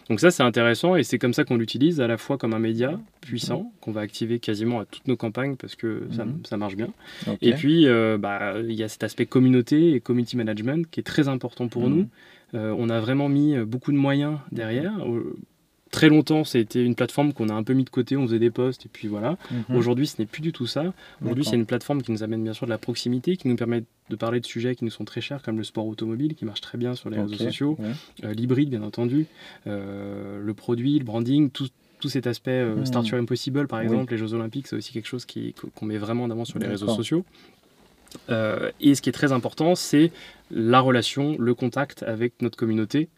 Donc 0.09 0.19
ça, 0.19 0.31
c'est 0.31 0.43
intéressant 0.43 0.95
et 0.95 1.03
c'est 1.03 1.17
comme 1.19 1.33
ça 1.33 1.43
qu'on 1.45 1.55
l'utilise 1.57 2.01
à 2.01 2.07
la 2.07 2.17
fois 2.17 2.37
comme 2.37 2.53
un 2.53 2.59
média 2.59 2.99
puissant 3.21 3.71
qu'on 3.81 3.91
va 3.91 4.01
activer 4.01 4.39
quasiment 4.39 4.79
à 4.81 4.85
toutes 4.85 5.07
nos 5.07 5.15
campagnes 5.15 5.55
parce 5.55 5.75
que 5.75 6.03
ça, 6.15 6.25
Mhm. 6.25 6.41
ça 6.45 6.57
marche 6.57 6.75
bien. 6.75 6.89
Et 7.41 7.53
puis, 7.53 7.87
euh, 7.87 8.17
bah, 8.17 8.55
il 8.59 8.73
y 8.73 8.83
a 8.83 8.89
cet 8.89 9.03
aspect 9.03 9.25
communauté 9.25 9.93
et 9.93 9.99
community 10.01 10.35
management 10.35 10.89
qui 10.89 10.99
est 10.99 11.03
très 11.03 11.27
important 11.29 11.67
pour 11.69 11.83
Mhm. 11.89 11.95
nous. 11.95 12.07
Euh, 12.55 12.75
on 12.77 12.89
a 12.89 12.99
vraiment 12.99 13.29
mis 13.29 13.55
beaucoup 13.65 13.91
de 13.91 13.97
moyens 13.97 14.37
derrière. 14.51 14.93
Très 15.93 16.09
longtemps, 16.09 16.43
c'était 16.43 16.83
une 16.83 16.95
plateforme 16.95 17.33
qu'on 17.33 17.50
a 17.50 17.53
un 17.53 17.62
peu 17.62 17.73
mis 17.73 17.83
de 17.83 17.89
côté, 17.91 18.17
on 18.17 18.25
faisait 18.25 18.39
des 18.39 18.50
posts 18.50 18.88
et 18.88 18.89
puis 18.91 19.07
voilà. 19.07 19.38
Mhm. 19.51 19.75
Aujourd'hui, 19.75 20.07
ce 20.07 20.15
n'est 20.19 20.25
plus 20.25 20.41
du 20.41 20.51
tout 20.51 20.65
ça. 20.65 20.91
Aujourd'hui, 21.21 21.45
c'est 21.45 21.55
une 21.55 21.67
plateforme 21.67 22.01
qui 22.01 22.12
nous 22.12 22.23
amène 22.23 22.43
bien 22.43 22.53
sûr 22.53 22.65
de 22.65 22.71
la 22.71 22.79
proximité, 22.79 23.38
qui 23.38 23.47
nous 23.47 23.55
permet 23.55 23.83
de 24.09 24.15
parler 24.15 24.39
de 24.39 24.45
sujets 24.47 24.73
qui 24.73 24.85
nous 24.85 24.89
sont 24.91 25.05
très 25.05 25.21
chers, 25.21 25.43
comme 25.43 25.59
le 25.59 25.63
sport 25.63 25.85
automobile, 25.85 26.33
qui 26.33 26.45
marche 26.45 26.62
très 26.62 26.79
bien 26.79 26.95
sur 26.95 27.12
les 27.12 27.21
réseaux 27.21 27.35
sociaux, 27.35 27.77
ouais. 27.79 27.91
euh, 28.25 28.33
l'hybride, 28.33 28.71
bien 28.71 28.81
entendu, 28.81 29.27
euh, 29.67 30.41
le 30.43 30.53
produit, 30.55 30.97
le 30.97 31.05
branding, 31.05 31.51
tout, 31.51 31.67
tout 32.00 32.09
cet 32.09 32.25
aspect 32.25 32.51
euh. 32.51 32.83
Start 32.85 33.07
Your 33.07 33.19
Impossible, 33.21 33.67
par 33.67 33.79
Oui. 33.79 33.85
exemple, 33.85 34.13
les 34.13 34.17
Jeux 34.17 34.33
Olympiques, 34.33 34.65
c'est 34.67 34.75
aussi 34.75 34.93
quelque 34.93 35.07
chose 35.07 35.27
qu'on 35.75 35.85
met 35.85 36.00
vraiment 36.00 36.23
en 36.23 36.31
avant 36.31 36.43
sur 36.43 36.57
les 36.57 36.67
réseaux 36.67 36.88
sociaux. 36.89 37.23
Euh, 38.29 38.71
et 38.81 38.95
ce 38.95 39.01
qui 39.03 39.09
est 39.09 39.13
très 39.13 39.31
important, 39.31 39.75
c'est 39.75 40.12
la 40.50 40.79
relation, 40.79 41.35
le 41.39 41.53
contact 41.53 42.01
avec 42.01 42.41
notre 42.41 42.57
communauté. 42.57 43.09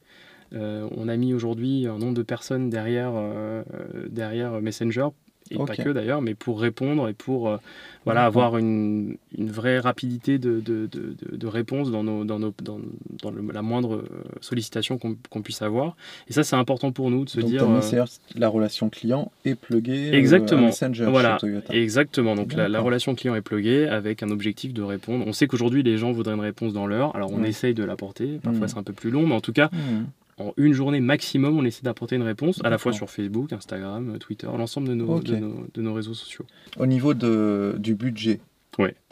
Euh, 0.56 0.88
on 0.96 1.08
a 1.08 1.16
mis 1.18 1.34
aujourd'hui 1.34 1.86
un 1.88 1.98
nombre 1.98 2.14
de 2.14 2.24
personnes 2.24 2.70
derrière, 2.70 3.12
euh, 3.16 3.64
derrière 4.10 4.62
Messenger, 4.62 5.08
et 5.52 5.58
pas 5.58 5.76
que 5.76 5.90
d'ailleurs, 5.90 6.22
mais 6.24 6.34
pour 6.34 6.60
répondre 6.60 7.08
et 7.08 7.14
pour 7.14 7.50
euh, 7.50 7.58
voilà, 8.04 8.26
avoir 8.26 8.58
une, 8.58 9.16
une 9.38 9.52
vraie 9.52 9.78
rapidité 9.78 10.40
de, 10.40 10.60
de, 10.60 10.88
de- 10.92 11.46
réponse 11.48 11.92
dans, 11.92 12.04
nos, 12.04 12.26
dans, 12.26 12.40
nos, 12.40 12.52
dans, 12.64 12.80
dans 13.22 13.30
le- 13.30 13.52
la 13.54 13.62
moindre 13.62 14.04
sollicitation 14.42 14.98
qu'on 14.98 15.42
puisse 15.44 15.62
avoir. 15.62 15.96
Et 16.28 16.34
ça, 16.34 16.44
c'est 16.44 16.56
important 16.56 16.92
pour 16.92 17.12
nous 17.12 17.26
de 17.26 17.30
se 17.30 17.40
Donc, 17.42 17.50
dire. 17.52 17.64
euh, 17.70 18.06
la 18.36 18.48
relation 18.48 18.90
client 18.90 19.32
est 19.46 19.54
pluguée 19.54 20.10
Exactement. 20.16 20.64
à 20.64 20.66
Messenger 20.66 21.06
Voilà, 21.12 21.34
chez 21.36 21.42
Toyota. 21.42 21.76
Exactement. 21.76 22.34
Donc 22.36 22.54
la, 22.54 22.80
relation 22.82 23.14
client 23.14 23.36
est 23.36 23.42
pluguée 23.42 23.88
avec 23.88 24.24
un 24.24 24.32
objectif 24.32 24.74
de 24.74 24.82
répondre. 24.82 25.26
On 25.28 25.34
sait 25.34 25.46
qu'aujourd'hui 25.46 25.84
les 25.84 25.98
gens 26.00 26.12
voudraient 26.12 26.34
une 26.34 26.40
réponse 26.42 26.74
dans 26.74 26.88
l'heure. 26.88 27.16
Alors 27.16 27.32
on 27.32 27.44
essaye 27.44 27.76
de 27.76 27.84
l'apporter. 27.84 28.40
Parfois 28.42 28.62
Mhm. 28.62 28.68
c'est 28.70 28.78
un 28.80 28.84
peu 28.84 28.94
plus 28.94 29.12
long, 29.12 29.28
mais 29.28 29.36
en 29.36 29.42
tout 29.42 29.54
cas 29.54 29.70
Mhm. 29.72 30.08
En 30.38 30.54
une 30.58 30.74
journée 30.74 31.00
maximum, 31.00 31.58
on 31.58 31.63
essaie 31.65 31.84
d'apporter 31.84 32.15
une 32.18 32.24
réponse 32.24 32.60
à 32.63 32.70
la 32.70 32.77
fois 32.77 32.92
sur 32.94 33.10
Facebook, 33.10 33.54
Instagram, 33.54 34.18
Twitter, 34.20 34.48
l'ensemble 34.48 34.89
de 34.89 34.94
nos, 34.94 35.18
Ok. 35.18 35.24
de, 35.24 35.36
nos, 35.38 35.68
de 35.74 35.82
nos 35.82 35.94
réseaux 35.94 36.13
sociaux. 36.13 36.46
Au 36.77 36.86
niveau 36.86 37.13
de, 37.13 37.75
du 37.80 37.96
budget, 37.96 38.39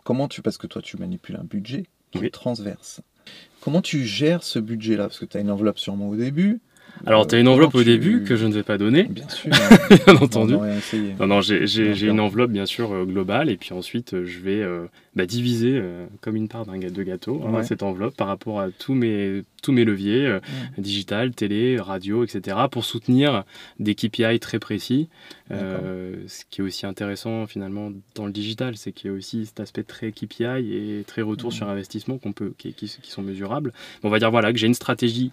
comment 0.04 0.28
tu. 0.28 0.42
Parce 0.42 0.58
que 0.58 0.68
toi, 0.68 0.82
tu 0.82 0.98
manipules 0.98 1.38
un 1.38 1.46
budget 1.46 1.86
qui 2.12 2.20
Oui. 2.20 2.26
est 2.28 2.30
transverse. 2.30 3.02
Comment 3.62 3.82
tu 3.82 4.04
gères 4.04 4.44
ce 4.44 4.60
budget-là? 4.60 5.04
Parce 5.08 5.20
que 5.20 5.26
tu 5.26 5.38
as 5.38 5.40
une 5.40 5.50
enveloppe 5.50 5.80
sûrement 5.80 6.10
au 6.10 6.16
début. 6.18 6.60
Alors 7.06 7.28
tu 7.28 7.36
as 7.36 7.40
une 7.40 7.48
enveloppe 7.48 7.76
au 7.76 7.84
début 7.84 8.24
que 8.24 8.36
je 8.36 8.46
ne 8.46 8.54
vais 8.54 8.64
pas 8.64 8.78
donner, 8.78 9.04
Bien 9.04 9.28
sûr. 9.28 9.50
bien 10.06 10.16
entendu. 10.16 10.54
Non, 11.20 11.28
non, 11.28 11.42
j'ai- 11.42 12.08
une 12.08 12.20
enveloppe 12.20 12.52
bien 12.52 12.66
sûr 12.66 12.92
euh, 12.94 13.06
globale 13.06 13.50
et 13.50 13.58
puis 13.58 13.74
ensuite 13.74 14.14
euh, 14.14 14.26
je 14.26 14.40
vais 14.40 14.62
euh, 14.62 14.86
bah, 15.16 15.26
diviser 15.26 15.74
euh, 15.76 16.06
comme 16.22 16.36
une 16.36 16.48
part 16.48 16.66
d'un 16.66 16.78
de 16.78 17.04
gâteau 17.04 17.42
hein, 17.46 17.52
Ouais. 17.52 17.64
cette 17.64 17.84
enveloppe 17.84 18.16
par 18.16 18.28
rapport 18.28 18.60
à 18.62 18.70
tous 18.72 18.94
mes, 18.94 19.44
tous 19.62 19.72
mes 19.72 19.84
leviers, 19.86 20.26
euh, 20.26 20.40
digital, 20.78 21.32
télé, 21.32 21.78
radio, 21.80 22.24
etc. 22.24 22.58
pour 22.72 22.86
soutenir 22.86 23.44
des 23.80 23.96
KPI 23.96 24.40
très 24.40 24.60
précis. 24.60 25.10
Ce 25.50 26.44
qui 26.50 26.62
est 26.62 26.64
aussi 26.64 26.86
intéressant 26.86 27.46
finalement 27.48 27.92
dans 28.16 28.26
le 28.26 28.32
digital, 28.32 28.76
c'est 28.78 28.92
qu'il 28.92 29.10
y 29.12 29.14
a 29.14 29.18
aussi 29.18 29.46
cet 29.46 29.60
aspect 29.60 29.84
très 29.84 30.12
KPI 30.12 30.44
et 30.74 31.04
très 31.06 31.22
retour 31.22 31.52
sur 31.54 31.68
investissement 31.70 32.18
qu'on 32.18 32.34
peut, 32.34 32.54
qui, 32.58 32.74
qui- 32.74 32.98
qui 33.02 33.12
sont 33.12 33.22
mesurables. 33.22 33.74
On 34.04 34.10
va 34.10 34.20
dire 34.20 34.32
voilà 34.32 34.52
que 34.54 34.58
j'ai 34.60 34.68
une 34.68 34.74
stratégie 34.74 35.32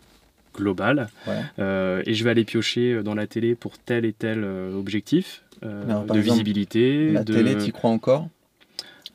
globale 0.56 1.08
Ouais. 1.26 1.34
euh, 1.58 2.02
et 2.06 2.14
je 2.14 2.24
vais 2.24 2.30
aller 2.30 2.44
piocher 2.44 3.02
dans 3.02 3.14
la 3.14 3.26
télé 3.26 3.54
pour 3.54 3.78
tel 3.78 4.04
et 4.04 4.12
tel 4.12 4.42
euh, 4.44 4.74
objectif 4.76 5.42
euh, 5.64 5.84
Alors, 5.84 6.04
de 6.04 6.14
exemple, 6.18 6.22
visibilité. 6.38 7.12
La 7.12 7.24
de... 7.24 7.32
télé, 7.34 7.56
tu 7.58 7.72
crois 7.72 7.90
encore? 7.90 8.28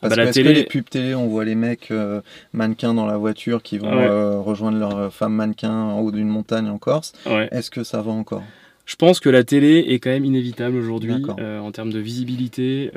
Ah 0.01 0.09
Parce 0.09 0.15
bah, 0.17 0.21
que 0.23 0.25
la 0.27 0.31
télé- 0.33 0.49
que 0.53 0.55
les 0.59 0.63
pubs 0.65 0.89
télé, 0.89 1.15
on 1.15 1.27
voit 1.27 1.45
les 1.45 1.55
mecs 1.55 1.89
euh, 1.89 2.21
mannequins 2.53 2.93
dans 2.93 3.05
la 3.07 3.17
voiture 3.17 3.63
qui 3.63 3.77
vont 3.79 3.95
Ouais. 3.95 4.07
euh, 4.07 4.39
rejoindre 4.39 4.77
leur 4.77 5.11
femme 5.13 5.33
mannequin 5.33 5.71
en 5.73 5.99
haut 6.01 6.11
d'une 6.11 6.27
montagne 6.27 6.67
en 6.69 6.77
Corse? 6.77 7.13
Ouais. 7.25 7.47
Est-ce 7.51 7.71
que 7.71 7.83
ça 7.83 8.01
va 8.01 8.11
encore? 8.11 8.43
Je 8.85 8.95
pense 8.97 9.19
que 9.19 9.29
la 9.29 9.43
télé 9.43 9.79
est 9.87 9.97
quand 9.99 10.11
même 10.11 10.25
inévitable 10.25 10.75
aujourd'hui 10.75 11.23
euh, 11.39 11.59
en 11.59 11.71
termes 11.71 11.91
de 11.91 11.97
visibilité. 11.99 12.91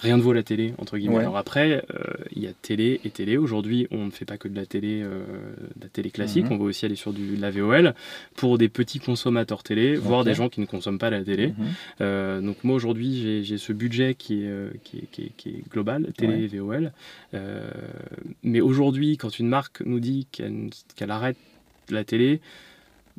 Rien 0.00 0.16
ne 0.16 0.22
vaut 0.22 0.32
la 0.32 0.42
télé, 0.42 0.74
entre 0.78 0.96
guillemets. 0.98 1.16
Ouais. 1.16 1.20
Alors 1.22 1.36
après, 1.36 1.84
euh, 1.94 2.02
il 2.34 2.42
y 2.42 2.46
a 2.46 2.52
télé 2.52 3.00
et 3.04 3.10
télé. 3.10 3.36
Aujourd'hui, 3.36 3.86
on 3.90 4.06
ne 4.06 4.10
fait 4.10 4.24
pas 4.24 4.36
que 4.38 4.48
de 4.48 4.54
la 4.56 4.64
télé, 4.66 5.00
euh, 5.02 5.24
de 5.76 5.82
la 5.82 5.88
télé 5.88 6.10
classique. 6.10 6.46
Mhm. 6.46 6.52
On 6.52 6.56
va 6.58 6.64
aussi 6.64 6.84
aller 6.86 6.94
sur 6.96 7.12
du, 7.12 7.36
de 7.36 7.40
la 7.40 7.50
VOL 7.50 7.94
pour 8.36 8.58
des 8.58 8.68
petits 8.68 8.98
consommateurs 9.00 9.62
télé, 9.62 9.96
voire 9.96 10.20
Ok. 10.20 10.26
des 10.26 10.34
gens 10.34 10.48
qui 10.48 10.60
ne 10.60 10.66
consomment 10.66 10.98
pas 10.98 11.10
la 11.10 11.22
télé. 11.24 11.48
Mhm. 11.48 11.54
Euh, 12.00 12.40
donc 12.40 12.62
moi 12.64 12.74
aujourd'hui 12.76 13.42
j'ai- 13.44 13.58
ce 13.58 13.72
budget 13.72 14.14
qui 14.14 14.42
est, 14.44 14.80
qui 14.84 14.98
est, 14.98 15.10
qui 15.10 15.22
est- 15.22 15.32
qui 15.36 15.48
est 15.50 15.68
global, 15.70 16.06
télé 16.16 16.34
Ouais. 16.34 16.42
et 16.44 16.58
VOL. 16.58 16.92
Mais 18.42 18.60
aujourd'hui 18.60 19.16
quand 19.16 19.38
une 19.38 19.48
marque 19.48 19.80
nous 19.84 20.00
dit 20.00 20.26
qu'elle 20.30 20.70
qu'elle 20.96 21.10
arrête 21.10 21.36
la 21.90 22.04
télé, 22.04 22.40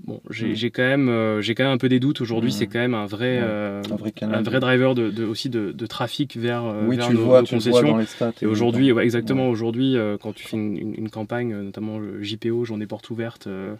bon 0.05 0.21
j'ai 0.29 0.49
Mhm. 0.49 0.55
j'ai 0.55 0.71
quand, 0.71 0.83
même, 0.83 1.09
euh, 1.09 1.41
j'ai 1.41 1.55
quand 1.55 1.63
même 1.63 1.73
un 1.73 1.77
peu 1.77 1.89
des 1.89 1.99
doutes. 1.99 2.21
Aujourd'hui 2.21 2.49
Mhm. 2.51 2.55
c'est 2.57 2.67
quand 2.67 2.79
même 2.79 2.93
un 2.93 3.05
vrai, 3.05 3.37
Ouais. 3.37 3.43
euh, 3.43 3.81
Un 3.91 3.95
vrai 3.95 4.11
canal. 4.11 4.39
un 4.39 4.41
vrai 4.41 4.59
driver 4.59 4.95
de, 4.95 5.09
de- 5.09 5.25
aussi 5.25 5.49
de, 5.49 5.71
de 5.71 5.85
trafic 5.85 6.37
vers, 6.37 6.63
euh, 6.65 6.85
Oui, 6.87 6.97
vers 6.97 7.07
tu 7.07 7.13
le 7.13 7.19
nos, 7.19 7.25
vois, 7.25 7.41
nos 7.41 7.47
tu 7.47 7.55
le 7.55 7.61
vois 7.61 7.71
concessions. 7.71 7.91
dans 7.93 7.97
les 7.99 8.05
stats. 8.05 8.31
Et 8.41 8.45
aujourd'hui, 8.45 8.91
ouais, 8.91 9.03
exactement, 9.03 9.47
aujourd'hui, 9.49 9.95
euh, 9.97 10.17
quand 10.19 10.33
tu 10.33 10.47
fais 10.47 10.57
une, 10.57 10.77
une- 10.77 10.95
une 10.95 11.09
campagne, 11.09 11.55
notamment 11.55 11.99
le 11.99 12.21
JPO, 12.23 12.65
Journée 12.65 12.87
Porte 12.87 13.09
Ouverte, 13.09 13.47
euh, 13.47 13.75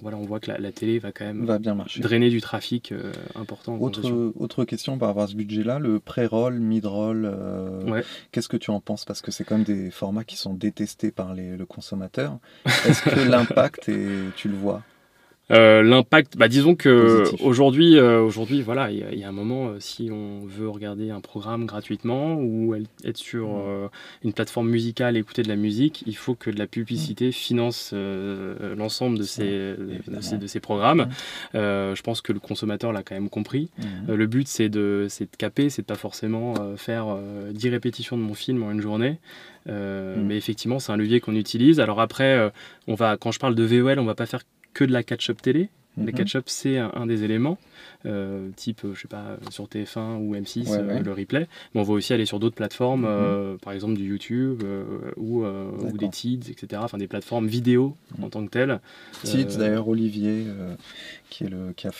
voilà, 0.00 0.16
on 0.16 0.22
voit 0.24 0.40
que 0.40 0.50
la, 0.50 0.58
la 0.58 0.72
télé 0.72 0.98
va 0.98 1.12
quand 1.12 1.24
même 1.24 1.44
va 1.44 1.58
bien 1.58 1.74
marcher. 1.74 2.00
drainer 2.00 2.30
du 2.30 2.40
trafic 2.40 2.92
euh, 2.92 3.12
important. 3.34 3.76
Autre, 3.80 4.32
autre 4.38 4.64
question 4.64 4.98
par 4.98 5.08
rapport 5.08 5.24
à 5.24 5.26
ce 5.28 5.34
budget-là, 5.36 5.78
le 5.78 5.98
pré-roll, 6.00 6.58
mid-roll, 6.58 7.24
euh, 7.24 7.82
Ouais. 7.90 8.04
qu'est-ce 8.30 8.48
que 8.48 8.56
tu 8.56 8.70
en 8.70 8.80
penses? 8.80 9.04
Parce 9.04 9.20
que 9.20 9.30
c'est 9.30 9.44
quand 9.44 9.56
même 9.56 9.64
des 9.64 9.90
formats 9.90 10.24
qui 10.24 10.36
sont 10.36 10.54
détestés 10.54 11.10
par 11.10 11.34
les- 11.34 11.56
le 11.56 11.66
consommateur. 11.66 12.38
Est-ce 12.86 13.02
que 13.02 13.10
l'impact, 13.28 13.88
est, 13.88 14.34
tu 14.36 14.48
le 14.48 14.54
vois? 14.56 14.82
Euh, 15.50 15.82
l'impact, 15.82 16.36
bah, 16.36 16.48
disons 16.48 16.76
que 16.76 17.24
aujourd'hui, 17.42 17.98
euh, 17.98 18.22
aujourd'hui, 18.22 18.62
voilà, 18.62 18.90
il 18.90 19.18
y, 19.18 19.24
a 19.24 19.28
un 19.28 19.32
moment, 19.32 19.68
euh, 19.68 19.76
si 19.80 20.08
on 20.10 20.46
veut 20.46 20.68
regarder 20.68 21.10
un 21.10 21.20
programme 21.20 21.66
gratuitement 21.66 22.36
ou 22.36 22.74
être 22.74 23.16
sur 23.16 23.48
mm. 23.48 23.88
une 24.24 24.32
plateforme 24.32 24.70
musicale 24.70 25.16
écouter 25.16 25.42
de 25.42 25.48
la 25.48 25.56
musique, 25.56 26.04
il 26.06 26.16
faut 26.16 26.34
que 26.34 26.50
de 26.50 26.58
la 26.58 26.66
publicité 26.66 27.28
mm. 27.28 27.32
finance 27.32 27.92
l'ensemble 28.76 29.18
de 29.18 29.24
ces, 29.24 29.74
de 29.76 30.46
ces, 30.46 30.60
programmes. 30.60 31.08
je 31.54 32.02
pense 32.02 32.20
que 32.20 32.32
le 32.32 32.40
consommateur 32.40 32.92
l'a 32.92 33.02
quand 33.02 33.14
même 33.14 33.30
compris. 33.30 33.70
Mm. 33.78 34.14
le 34.14 34.26
but, 34.26 34.48
c'est 34.48 34.68
de, 34.68 35.08
de 35.20 35.36
caper, 35.36 35.70
c'est 35.70 35.82
de 35.82 35.86
pas 35.86 35.96
forcément 35.96 36.54
faire 36.76 37.16
10 37.50 37.68
répétitions 37.68 38.16
de 38.16 38.22
mon 38.22 38.34
film 38.34 38.62
en 38.62 38.70
une 38.70 38.80
journée. 38.80 39.18
Mais 39.66 40.36
effectivement, 40.36 40.78
c'est 40.78 40.92
un 40.92 40.96
levier 40.96 41.20
qu'on 41.20 41.34
utilise. 41.34 41.80
Alors 41.80 42.00
après, 42.00 42.52
on 42.86 42.94
va, 42.94 43.16
quand 43.16 43.32
je 43.32 43.40
parle 43.40 43.54
de 43.54 43.64
VOL, 43.64 43.98
on 43.98 44.04
va 44.04 44.14
pas 44.14 44.26
faire 44.26 44.40
que 44.72 44.84
de 44.84 44.92
la 44.92 45.02
catch-up 45.02 45.40
télé. 45.42 45.70
La 45.98 46.04
mhm. 46.04 46.12
catch-up, 46.12 46.44
c'est 46.46 46.78
un, 46.78 47.06
des 47.06 47.22
éléments, 47.22 47.58
euh, 48.06 48.48
type, 48.56 48.80
je 48.94 48.98
sais 48.98 49.08
pas, 49.08 49.36
sur 49.50 49.66
TF1 49.66 50.16
ou 50.16 50.34
M6, 50.34 50.70
euh, 50.70 51.00
le 51.00 51.12
replay. 51.12 51.48
Mais 51.74 51.80
on 51.80 51.84
va 51.84 51.92
aussi 51.92 52.14
aller 52.14 52.24
sur 52.24 52.40
d'autres 52.40 52.54
plateformes, 52.54 53.02
mhm. 53.02 53.08
euh, 53.08 53.56
par 53.58 53.74
exemple 53.74 53.94
du 53.94 54.08
YouTube 54.08 54.62
ou, 55.16 55.44
ou, 55.44 55.98
des 55.98 56.08
Tids, 56.08 56.50
etc. 56.50 56.80
Enfin, 56.82 56.96
des 56.96 57.08
plateformes 57.08 57.46
vidéo 57.46 57.94
en 58.22 58.30
tant 58.30 58.44
que 58.44 58.50
telles. 58.50 58.80
Tids, 59.22 59.58
d'ailleurs, 59.58 59.86
Olivier, 59.86 60.46
qui, 61.28 61.44
est 61.44 61.50
le, 61.50 61.72
qui 61.76 61.86
a 61.86 61.92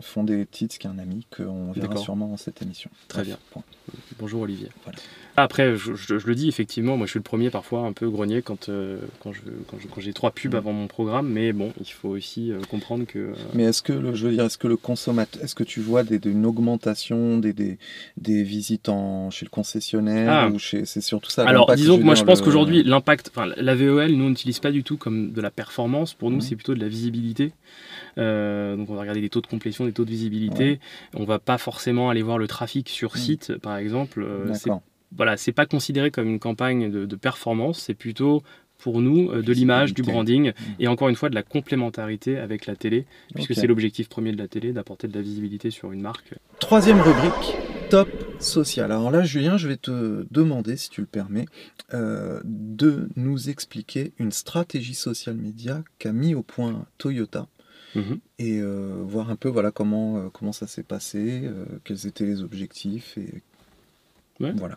fondé 0.00 0.46
Tids, 0.46 0.68
qui 0.68 0.86
est 0.86 0.90
un 0.90 0.98
ami, 0.98 1.26
qu'on 1.36 1.72
verra 1.72 1.96
sûrement 1.96 2.28
dans 2.28 2.36
cette 2.36 2.62
émission. 2.62 2.90
Très 3.08 3.24
bien. 3.24 3.38
Bonjour 4.18 4.42
Olivier. 4.42 4.68
Voilà. 4.84 4.98
Après, 5.36 5.76
je, 5.76 6.14
le 6.14 6.34
dis 6.34 6.48
effectivement, 6.48 6.96
moi 6.96 7.06
je 7.06 7.10
suis 7.10 7.18
le 7.18 7.24
premier 7.24 7.50
parfois 7.50 7.80
un 7.80 7.92
peu 7.92 8.08
grogné 8.08 8.40
quand, 8.40 8.68
euh, 8.68 9.00
quand, 9.20 9.32
j'ai 9.98 10.12
trois 10.12 10.30
pubs 10.30 10.54
mm. 10.54 10.56
avant 10.56 10.72
mon 10.72 10.86
programme, 10.86 11.28
mais 11.28 11.52
bon, 11.52 11.72
il 11.80 11.86
faut 11.86 12.10
aussi 12.10 12.52
euh, 12.52 12.60
comprendre 12.70 13.04
que. 13.04 13.23
Euh, 13.24 13.34
mais 13.54 13.64
est-ce 13.64 13.82
que 13.82 13.92
le, 13.92 14.14
je 14.14 14.26
veux 14.26 14.32
dire, 14.32 14.44
est-ce 14.44 14.58
que 14.58 14.68
le 14.68 14.76
consommateur, 14.76 15.42
est-ce 15.42 15.54
que 15.54 15.64
tu 15.64 15.80
vois 15.80 16.02
des, 16.02 16.20
une 16.28 16.46
augmentation 16.46 17.38
des, 17.38 17.52
des, 17.52 17.78
des, 18.16 18.42
visites 18.42 18.88
en, 18.88 19.30
chez 19.30 19.44
le 19.44 19.50
concessionnaire 19.50 20.32
ah. 20.32 20.48
ou 20.48 20.58
chez, 20.58 20.84
c'est 20.84 21.00
surtout 21.00 21.30
ça. 21.30 21.46
Alors 21.46 21.74
disons 21.74 21.98
que 21.98 22.02
moi 22.02 22.14
je 22.14 22.24
pense 22.24 22.42
qu'aujourd'hui 22.42 22.82
l'impact, 22.82 23.30
enfin 23.34 23.46
la 23.56 23.74
VEL, 23.74 24.16
nous 24.16 24.24
on 24.24 24.30
n'utilise 24.30 24.58
pas 24.58 24.70
du 24.70 24.82
tout 24.82 24.96
comme 24.96 25.32
de 25.32 25.40
la 25.40 25.50
performance. 25.50 26.14
Pour 26.14 26.30
nous, 26.30 26.38
mm. 26.38 26.42
c'est 26.42 26.56
plutôt 26.56 26.74
de 26.74 26.80
la 26.80 26.88
visibilité. 26.88 27.52
donc 28.16 28.90
on 28.90 28.94
va 28.94 29.00
regarder 29.00 29.20
des 29.20 29.30
taux 29.30 29.40
de 29.40 29.46
complétion, 29.46 29.84
des 29.84 29.92
taux 29.92 30.04
de 30.04 30.10
visibilité. 30.10 30.80
On 31.14 31.24
va 31.24 31.38
pas 31.38 31.58
forcément 31.58 32.10
aller 32.10 32.22
voir 32.22 32.38
le 32.38 32.46
trafic 32.46 32.88
sur 32.88 33.14
mm. 33.14 33.18
site, 33.18 33.56
par 33.58 33.76
exemple. 33.76 34.26
D'accord 34.46 34.82
voilà, 35.16 35.36
c'est 35.36 35.52
pas 35.52 35.66
considéré 35.66 36.10
comme 36.10 36.28
une 36.28 36.40
campagne 36.40 36.90
de, 36.90 37.16
performance, 37.16 37.78
c'est 37.78 37.94
plutôt 37.94 38.42
pour 38.84 39.00
nous 39.00 39.30
euh, 39.30 39.40
de 39.40 39.50
l'image, 39.54 39.94
du 39.94 40.02
branding 40.02 40.50
mmh. 40.50 40.54
et 40.78 40.88
encore 40.88 41.08
une 41.08 41.16
fois 41.16 41.30
de 41.30 41.34
la 41.34 41.42
complémentarité 41.42 42.36
avec 42.36 42.66
la 42.66 42.76
télé, 42.76 43.06
puisque 43.34 43.54
c'est 43.54 43.66
l'objectif 43.66 44.10
premier 44.10 44.30
de 44.30 44.36
la 44.36 44.46
télé, 44.46 44.74
d'apporter 44.74 45.08
de 45.08 45.14
la 45.14 45.22
visibilité 45.22 45.70
sur 45.70 45.90
une 45.90 46.02
marque. 46.02 46.34
Troisième 46.60 47.00
rubrique, 47.00 47.56
top 47.88 48.10
social. 48.40 48.92
Alors 48.92 49.10
là, 49.10 49.24
Julien, 49.24 49.56
je 49.56 49.68
vais 49.68 49.78
te 49.78 50.26
demander, 50.30 50.76
si 50.76 50.90
tu 50.90 51.00
le 51.00 51.06
permets, 51.06 51.46
euh, 51.94 52.42
de 52.44 53.08
nous 53.16 53.48
expliquer 53.48 54.12
une 54.18 54.32
stratégie 54.32 54.92
social 54.92 55.34
média 55.34 55.82
qu'a 55.98 56.12
mis 56.12 56.34
au 56.34 56.42
point 56.42 56.84
Toyota. 56.98 57.46
Mmh. 57.94 58.00
Et 58.38 58.60
euh, 58.60 59.00
voir 59.02 59.30
un 59.30 59.36
peu 59.36 59.48
voilà 59.48 59.70
comment, 59.70 60.28
comment 60.28 60.52
ça 60.52 60.66
s'est 60.66 60.82
passé, 60.82 61.48
quels 61.84 62.06
étaient 62.06 62.26
les 62.26 62.42
objectifs 62.42 63.16
et 63.16 63.42
voilà. 64.40 64.76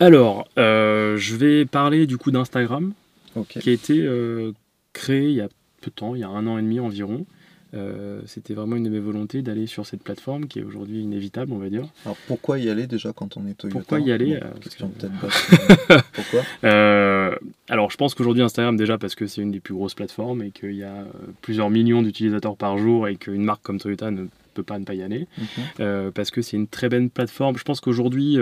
Alors, 0.00 0.46
euh, 0.58 1.16
je 1.16 1.34
vais 1.34 1.64
parler 1.64 2.06
du 2.06 2.18
coup 2.18 2.30
d'Instagram, 2.30 2.92
qui 3.48 3.68
a 3.68 3.72
été 3.72 4.00
euh, 4.00 4.52
créé 4.92 5.28
il 5.28 5.34
y 5.34 5.40
a 5.40 5.48
peu 5.80 5.90
de 5.90 5.94
temps, 5.94 6.14
il 6.14 6.20
y 6.20 6.24
a 6.24 6.28
un 6.28 6.46
an 6.46 6.58
et 6.58 6.62
demi 6.62 6.78
environ. 6.78 7.26
Euh, 7.74 8.22
c'était 8.24 8.54
vraiment 8.54 8.76
une 8.76 8.84
de 8.84 8.88
mes 8.88 9.00
volontés 9.00 9.42
d'aller 9.42 9.66
sur 9.66 9.84
cette 9.84 10.02
plateforme 10.02 10.46
qui 10.46 10.60
est 10.60 10.62
aujourd'hui 10.62 11.02
inévitable, 11.02 11.52
on 11.52 11.58
va 11.58 11.68
dire. 11.68 11.84
Alors 12.06 12.16
pourquoi 12.26 12.58
y 12.58 12.70
aller 12.70 12.86
déjà 12.86 13.12
quand 13.12 13.36
on 13.36 13.46
est 13.46 13.54
Toyota 13.54 13.78
Pourquoi 13.78 14.00
y 14.00 14.10
aller 14.10 14.40
Question 14.62 14.90
Pourquoi 16.12 16.42
Alors 17.68 17.90
je 17.90 17.96
pense 17.98 18.14
qu'aujourd'hui 18.14 18.42
Instagram 18.42 18.76
déjà 18.76 18.96
parce 18.96 19.14
que 19.14 19.26
c'est 19.26 19.42
une 19.42 19.50
des 19.50 19.60
plus 19.60 19.74
grosses 19.74 19.94
plateformes 19.94 20.42
et 20.42 20.50
qu'il 20.50 20.76
y 20.76 20.84
a 20.84 21.04
plusieurs 21.42 21.68
millions 21.68 22.00
d'utilisateurs 22.00 22.56
par 22.56 22.78
jour 22.78 23.06
et 23.06 23.16
qu'une 23.16 23.44
marque 23.44 23.62
comme 23.62 23.78
Toyota 23.78 24.10
ne 24.12 24.28
peut 24.54 24.62
pas 24.62 24.78
ne 24.78 24.84
pas 24.84 24.94
y 24.94 25.02
aller. 25.02 25.26
parce 26.14 26.30
que 26.30 26.40
c'est 26.40 26.56
une 26.56 26.68
très 26.68 26.88
belle 26.88 27.10
plateforme. 27.10 27.58
Je 27.58 27.64
pense 27.64 27.80
qu'aujourd'hui 27.80 28.38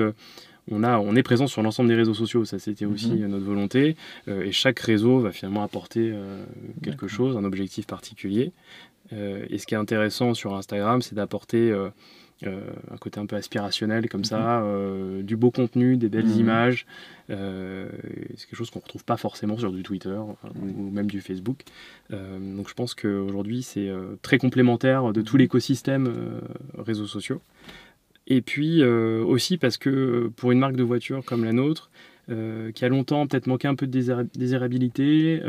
on, 0.70 0.82
a, 0.82 0.99
on 0.99 1.14
est 1.14 1.23
présent 1.23 1.46
sur 1.46 1.62
l'ensemble 1.62 1.88
des 1.88 1.94
réseaux 1.94 2.14
sociaux, 2.14 2.44
ça 2.44 2.58
c'était 2.58 2.87
aussi 2.87 3.12
mhm. 3.12 3.28
notre 3.28 3.44
volonté, 3.44 3.96
euh, 4.28 4.44
et 4.44 4.52
chaque 4.52 4.78
réseau 4.80 5.20
va 5.20 5.32
finalement 5.32 5.62
apporter 5.62 6.11
euh, 6.12 6.44
quelque 6.82 7.06
chose, 7.06 7.37
un 7.37 7.44
objectif 7.44 7.87
particulier. 7.87 8.52
Euh, 9.12 9.46
et 9.50 9.58
ce 9.58 9.66
qui 9.66 9.75
est 9.75 9.78
intéressant 9.78 10.35
sur 10.35 10.54
Instagram, 10.54 11.00
c'est 11.02 11.14
d'apporter 11.14 11.73
un 12.42 12.96
côté 12.99 13.18
un 13.18 13.26
peu 13.26 13.37
aspirationnel 13.37 14.08
comme 14.08 14.25
ça, 14.25 14.61
mhm. 14.61 15.23
du 15.23 15.37
beau 15.37 15.50
contenu, 15.50 15.96
des 15.96 16.08
belles 16.08 16.26
mhm. 16.26 16.40
images. 16.40 16.87
c'est 17.28 17.35
quelque 17.37 18.56
chose 18.56 18.70
qu'on 18.70 18.80
ne 18.80 18.85
retrouve 18.85 19.04
pas 19.04 19.16
forcément 19.16 19.57
sur 19.57 19.70
du 19.70 19.85
Twitter 19.85 20.18
ou, 20.18 20.90
même 20.90 21.07
du 21.07 21.20
Facebook. 21.20 21.61
donc 22.11 22.68
je 22.68 22.74
pense 22.74 22.94
qu'aujourd'hui, 22.94 23.62
c'est 23.62 23.90
très 24.22 24.38
complémentaire 24.38 25.12
de 25.12 25.22
tout 25.22 25.37
l'écosystème 25.37 26.40
réseaux 26.76 27.07
sociaux. 27.07 27.40
Et 28.27 28.41
puis 28.41 28.83
euh, 28.83 29.25
aussi 29.25 29.57
parce 29.57 29.77
que 29.77 29.91
euh, 29.91 30.33
pour 30.35 30.53
une 30.53 30.59
marque 30.59 30.77
de 30.77 30.83
voiture 30.83 31.25
comme 31.25 31.45
la 31.45 31.53
nôtre, 31.53 31.91
euh, 32.29 32.73
qui 32.73 32.85
a 32.85 32.89
longtemps 32.89 33.27
peut-être 33.27 33.47
manqué 33.47 33.69
un 33.69 33.77
peu 33.77 33.87
de 33.87 34.27
désirabilité, 34.35 35.41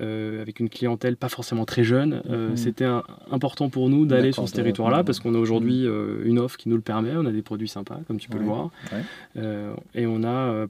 avec 0.00 0.60
une 0.60 0.68
clientèle 0.68 1.16
pas 1.16 1.28
forcément 1.28 1.64
très 1.64 1.84
jeune, 1.84 2.22
mhm. 2.28 2.56
c'était 2.56 2.88
important 3.30 3.68
pour 3.68 3.90
nous 3.90 4.06
d'aller 4.06 4.32
sur 4.32 4.48
ce 4.48 4.54
territoire-là 4.54 5.04
parce 5.04 5.20
qu'on 5.20 5.34
a 5.34 5.38
aujourd'hui 5.38 5.86
mhm. 5.86 6.22
une 6.24 6.38
offre 6.38 6.56
qui 6.56 6.68
nous 6.68 6.76
le 6.76 6.82
permet, 6.82 7.16
on 7.16 7.26
a 7.26 7.32
des 7.32 7.42
produits 7.42 7.68
sympas 7.68 8.00
comme 8.06 8.18
tu 8.18 8.28
peux 8.28 8.38
le 8.38 8.44
voir, 8.44 8.70
et 9.94 10.06
on 10.06 10.24
a 10.24 10.66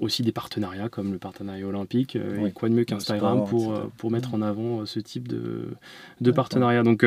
aussi 0.00 0.22
des 0.22 0.32
partenariats 0.32 0.88
comme 0.88 1.12
le 1.12 1.18
partenariat 1.18 1.66
olympique 1.66 2.16
et 2.16 2.52
quoi 2.52 2.68
de 2.68 2.74
mieux 2.74 2.84
qu'Instagram 2.84 3.44
pour, 3.44 3.80
pour 3.96 4.10
mettre 4.12 4.34
en 4.34 4.42
avant 4.42 4.86
ce 4.86 5.00
type 5.00 5.26
de, 5.26 5.70
de 6.20 6.30
partenariat. 6.30 6.84
Donc 6.84 7.04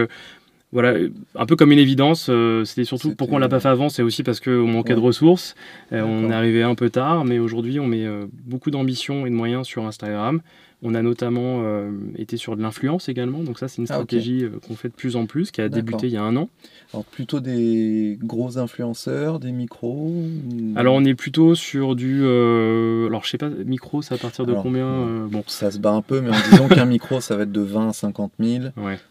voilà, 0.76 1.00
un 1.36 1.46
peu 1.46 1.56
comme 1.56 1.72
une 1.72 1.80
évidence. 1.80 2.28
Euh, 2.30 2.66
c'était 2.66 2.84
surtout 2.84 3.16
pourquoi 3.16 3.38
on 3.38 3.40
l'a 3.40 3.48
pas 3.48 3.62
fait 3.62 3.70
avant, 3.70 3.88
c'est 3.88 4.04
aussi 4.04 4.24
parce 4.24 4.42
qu'on 4.42 4.68
manquait 4.68 4.94
de 4.94 5.00
ressources. 5.00 5.56
Euh, 5.94 6.02
on 6.02 6.30
est 6.30 6.34
arrivé 6.34 6.64
un 6.64 6.76
peu 6.76 6.90
tard, 6.90 7.24
mais 7.24 7.40
aujourd'hui 7.40 7.80
on 7.80 7.88
met 7.88 8.06
euh, 8.06 8.26
beaucoup 8.44 8.72
d'ambition 8.72 9.26
et 9.26 9.30
de 9.30 9.36
moyens 9.36 9.66
sur 9.66 9.86
Instagram. 9.86 10.42
On 10.88 10.94
a 10.94 11.02
notamment 11.02 11.64
euh, 11.64 11.90
été 12.16 12.38
sur 12.38 12.56
de 12.56 12.62
l'influence 12.62 13.10
également, 13.10 13.40
donc 13.40 13.58
ça 13.58 13.68
c'est 13.68 13.78
une 13.78 13.88
ah, 13.90 13.96
stratégie 13.96 14.44
euh, 14.44 14.60
qu'on 14.68 14.76
fait 14.76 14.90
de 14.90 14.94
plus 14.94 15.16
en 15.16 15.26
plus, 15.26 15.50
qui 15.50 15.60
a 15.60 15.68
débuté 15.68 16.06
il 16.06 16.14
y 16.14 16.18
a 16.18 16.22
un 16.22 16.36
an. 16.38 16.48
Alors 16.94 17.04
plutôt 17.06 17.40
des 17.40 18.20
gros 18.22 18.60
influenceurs, 18.60 19.40
des 19.40 19.52
micros 19.52 20.14
Alors 20.76 20.94
on 20.94 21.04
est 21.04 21.16
plutôt 21.16 21.56
sur 21.56 21.96
du... 21.96 22.22
Euh, 22.22 23.08
alors 23.08 23.24
je 23.26 23.32
sais 23.32 23.40
pas, 23.40 23.50
micro 23.50 24.04
c'est 24.04 24.14
à 24.14 24.20
partir 24.20 24.46
de 24.46 24.54
combien 24.54 25.26
bon. 25.26 25.44
Ça 25.48 25.72
se 25.72 25.80
bat 25.80 25.90
un 25.90 26.04
peu, 26.04 26.22
mais 26.22 26.30
en 26.30 26.50
disant 26.52 26.68
qu'un 26.68 26.86
micro 26.86 27.20
ça 27.20 27.36
va 27.36 27.44
être 27.44 27.52
de 27.52 27.62
20 27.62 27.90
à 27.90 27.94
50 27.94 28.34
000, 28.40 28.66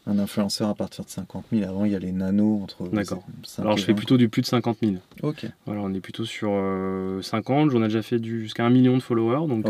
un 0.06 0.18
influenceur 0.20 0.68
à 0.68 0.76
partir 0.76 1.04
de 1.04 1.10
50 1.10 1.46
000, 1.52 1.68
avant 1.68 1.84
il 1.87 1.90
y 1.90 1.96
a 1.96 1.98
les 1.98 2.12
nanos 2.12 2.62
entre... 2.62 2.88
D'accord. 2.88 3.24
Alors 3.58 3.76
je 3.78 3.82
fais 3.82 3.94
plutôt 3.94 4.16
du 4.16 4.28
plus 4.28 4.42
de 4.42 4.46
50 4.46 4.78
000. 4.80 4.92
Ok. 5.24 5.44
Voilà, 5.66 5.80
on 5.82 5.92
est 5.92 6.00
plutôt 6.00 6.24
sur 6.24 6.52
50, 7.20 7.72
j'en 7.72 7.82
ai 7.82 7.88
déjà 7.88 8.02
fait 8.02 8.22
jusqu'à 8.22 8.64
un 8.64 8.70
million 8.70 8.96
de 8.96 9.02
followers, 9.02 9.48
donc... 9.48 9.66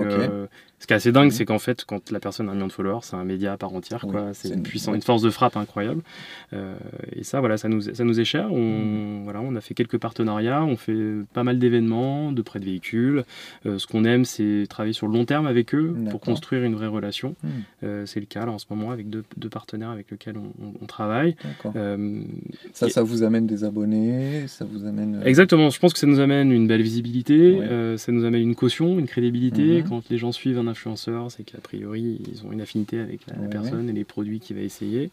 Ce 0.85 0.87
qui 0.87 0.93
est 0.93 0.97
assez 0.97 1.13
dingue, 1.13 1.31
c'est 1.31 1.47
qu'en 1.47 1.59
fait, 1.59 1.87
quand 1.87 2.11
la 2.11 2.21
personne 2.21 2.47
a 2.47 2.53
un 2.53 2.55
million 2.57 2.67
de 2.67 2.73
followers, 2.73 2.99
c'est 3.05 3.17
un 3.17 3.25
média 3.25 3.55
à 3.55 3.57
part 3.57 3.73
entière. 3.73 4.03
quoi. 4.03 4.35
c'est 4.35 4.51
une, 4.51 4.63
puissance, 4.63 4.95
une 4.95 5.01
force 5.01 5.23
de 5.23 5.31
frappe 5.31 5.57
incroyable. 5.57 6.03
Euh, 6.53 6.77
et 7.17 7.25
ça, 7.25 7.41
voilà, 7.41 7.57
ça 7.57 7.71
nous, 7.71 7.81
ça 7.81 8.05
nous 8.05 8.21
est 8.21 8.27
cher. 8.27 8.53
On, 8.53 9.23
voilà, 9.25 9.41
on 9.41 9.57
a 9.57 9.63
fait 9.63 9.73
quelques 9.73 9.97
partenariats, 9.97 10.63
on 10.63 10.77
fait 10.77 11.25
pas 11.33 11.43
mal 11.43 11.59
d'événements, 11.59 12.33
de 12.33 12.43
prêts 12.43 12.61
de 12.61 12.67
véhicules. 12.67 13.25
Euh, 13.65 13.79
ce 13.79 13.87
qu'on 13.87 14.05
aime, 14.05 14.27
c'est 14.27 14.67
travailler 14.69 14.93
sur 14.93 15.07
le 15.07 15.15
long 15.15 15.25
terme 15.25 15.47
avec 15.47 15.75
eux 15.75 15.97
pour 16.11 16.21
construire 16.21 16.65
une 16.65 16.75
vraie 16.75 16.87
relation. 16.87 17.35
Hmm. 17.43 17.49
Euh, 17.83 18.05
c'est 18.05 18.21
le 18.21 18.27
cas 18.27 18.45
là, 18.45 18.53
en 18.53 18.59
ce 18.59 18.67
moment 18.69 18.91
avec 18.91 19.09
deux, 19.09 19.25
partenaires 19.51 19.89
avec 19.89 20.11
lesquels 20.11 20.37
on, 20.37 20.85
travaille. 20.85 21.35
ça, 22.75 22.91
ça 22.91 23.03
vous 23.03 23.23
amène 23.23 23.47
des 23.47 23.65
abonnés 23.65 24.49
ça 24.49 24.67
vous 24.67 24.85
amène... 24.85 25.23
Exactement, 25.25 25.71
je 25.71 25.79
pense 25.79 25.95
que 25.95 25.99
ça 25.99 26.07
nous 26.07 26.21
amène 26.21 26.53
une 26.53 26.67
belle 26.67 26.83
visibilité, 26.83 27.59
ça 27.97 28.13
nous 28.13 28.27
amène 28.27 28.43
une 28.43 28.55
caution, 28.55 28.99
une 28.99 29.07
crédibilité. 29.07 29.81
Mhm. 29.81 29.89
Quand 29.89 30.11
les 30.11 30.19
gens 30.19 30.33
suivent 30.33 30.59
un 30.59 30.74
influenceur, 30.75 31.31
c'est 31.31 31.45
qu'a 31.45 31.59
priori, 31.59 32.21
ils 32.29 32.45
ont 32.45 32.51
une 32.51 32.61
affinité 32.61 32.99
avec 32.99 33.21
la, 33.29 33.35
personne 33.49 33.89
et 33.89 33.93
les 33.93 34.03
produits 34.03 34.41
qu'il 34.41 34.57
va 34.57 34.63
essayer. 34.63 35.11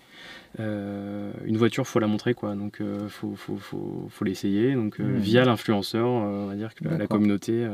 Euh, 0.60 1.32
une 1.46 1.58
voiture, 1.58 1.86
faut 1.86 2.00
la 2.00 2.08
montrer, 2.08 2.34
quoi. 2.34 2.56
Donc, 2.56 2.78
il 2.80 2.86
euh, 2.86 3.10
faut, 3.10 3.36
faut, 3.36 3.58
faut, 3.58 4.08
faut 4.10 4.26
l'essayer. 4.26 4.74
Donc, 4.74 5.00
euh, 5.00 5.18
via 5.18 5.46
l'influenceur, 5.46 6.08
on 6.08 6.48
va 6.48 6.56
dire 6.56 6.74
que 6.74 6.84
la 6.84 7.06
communauté 7.06 7.66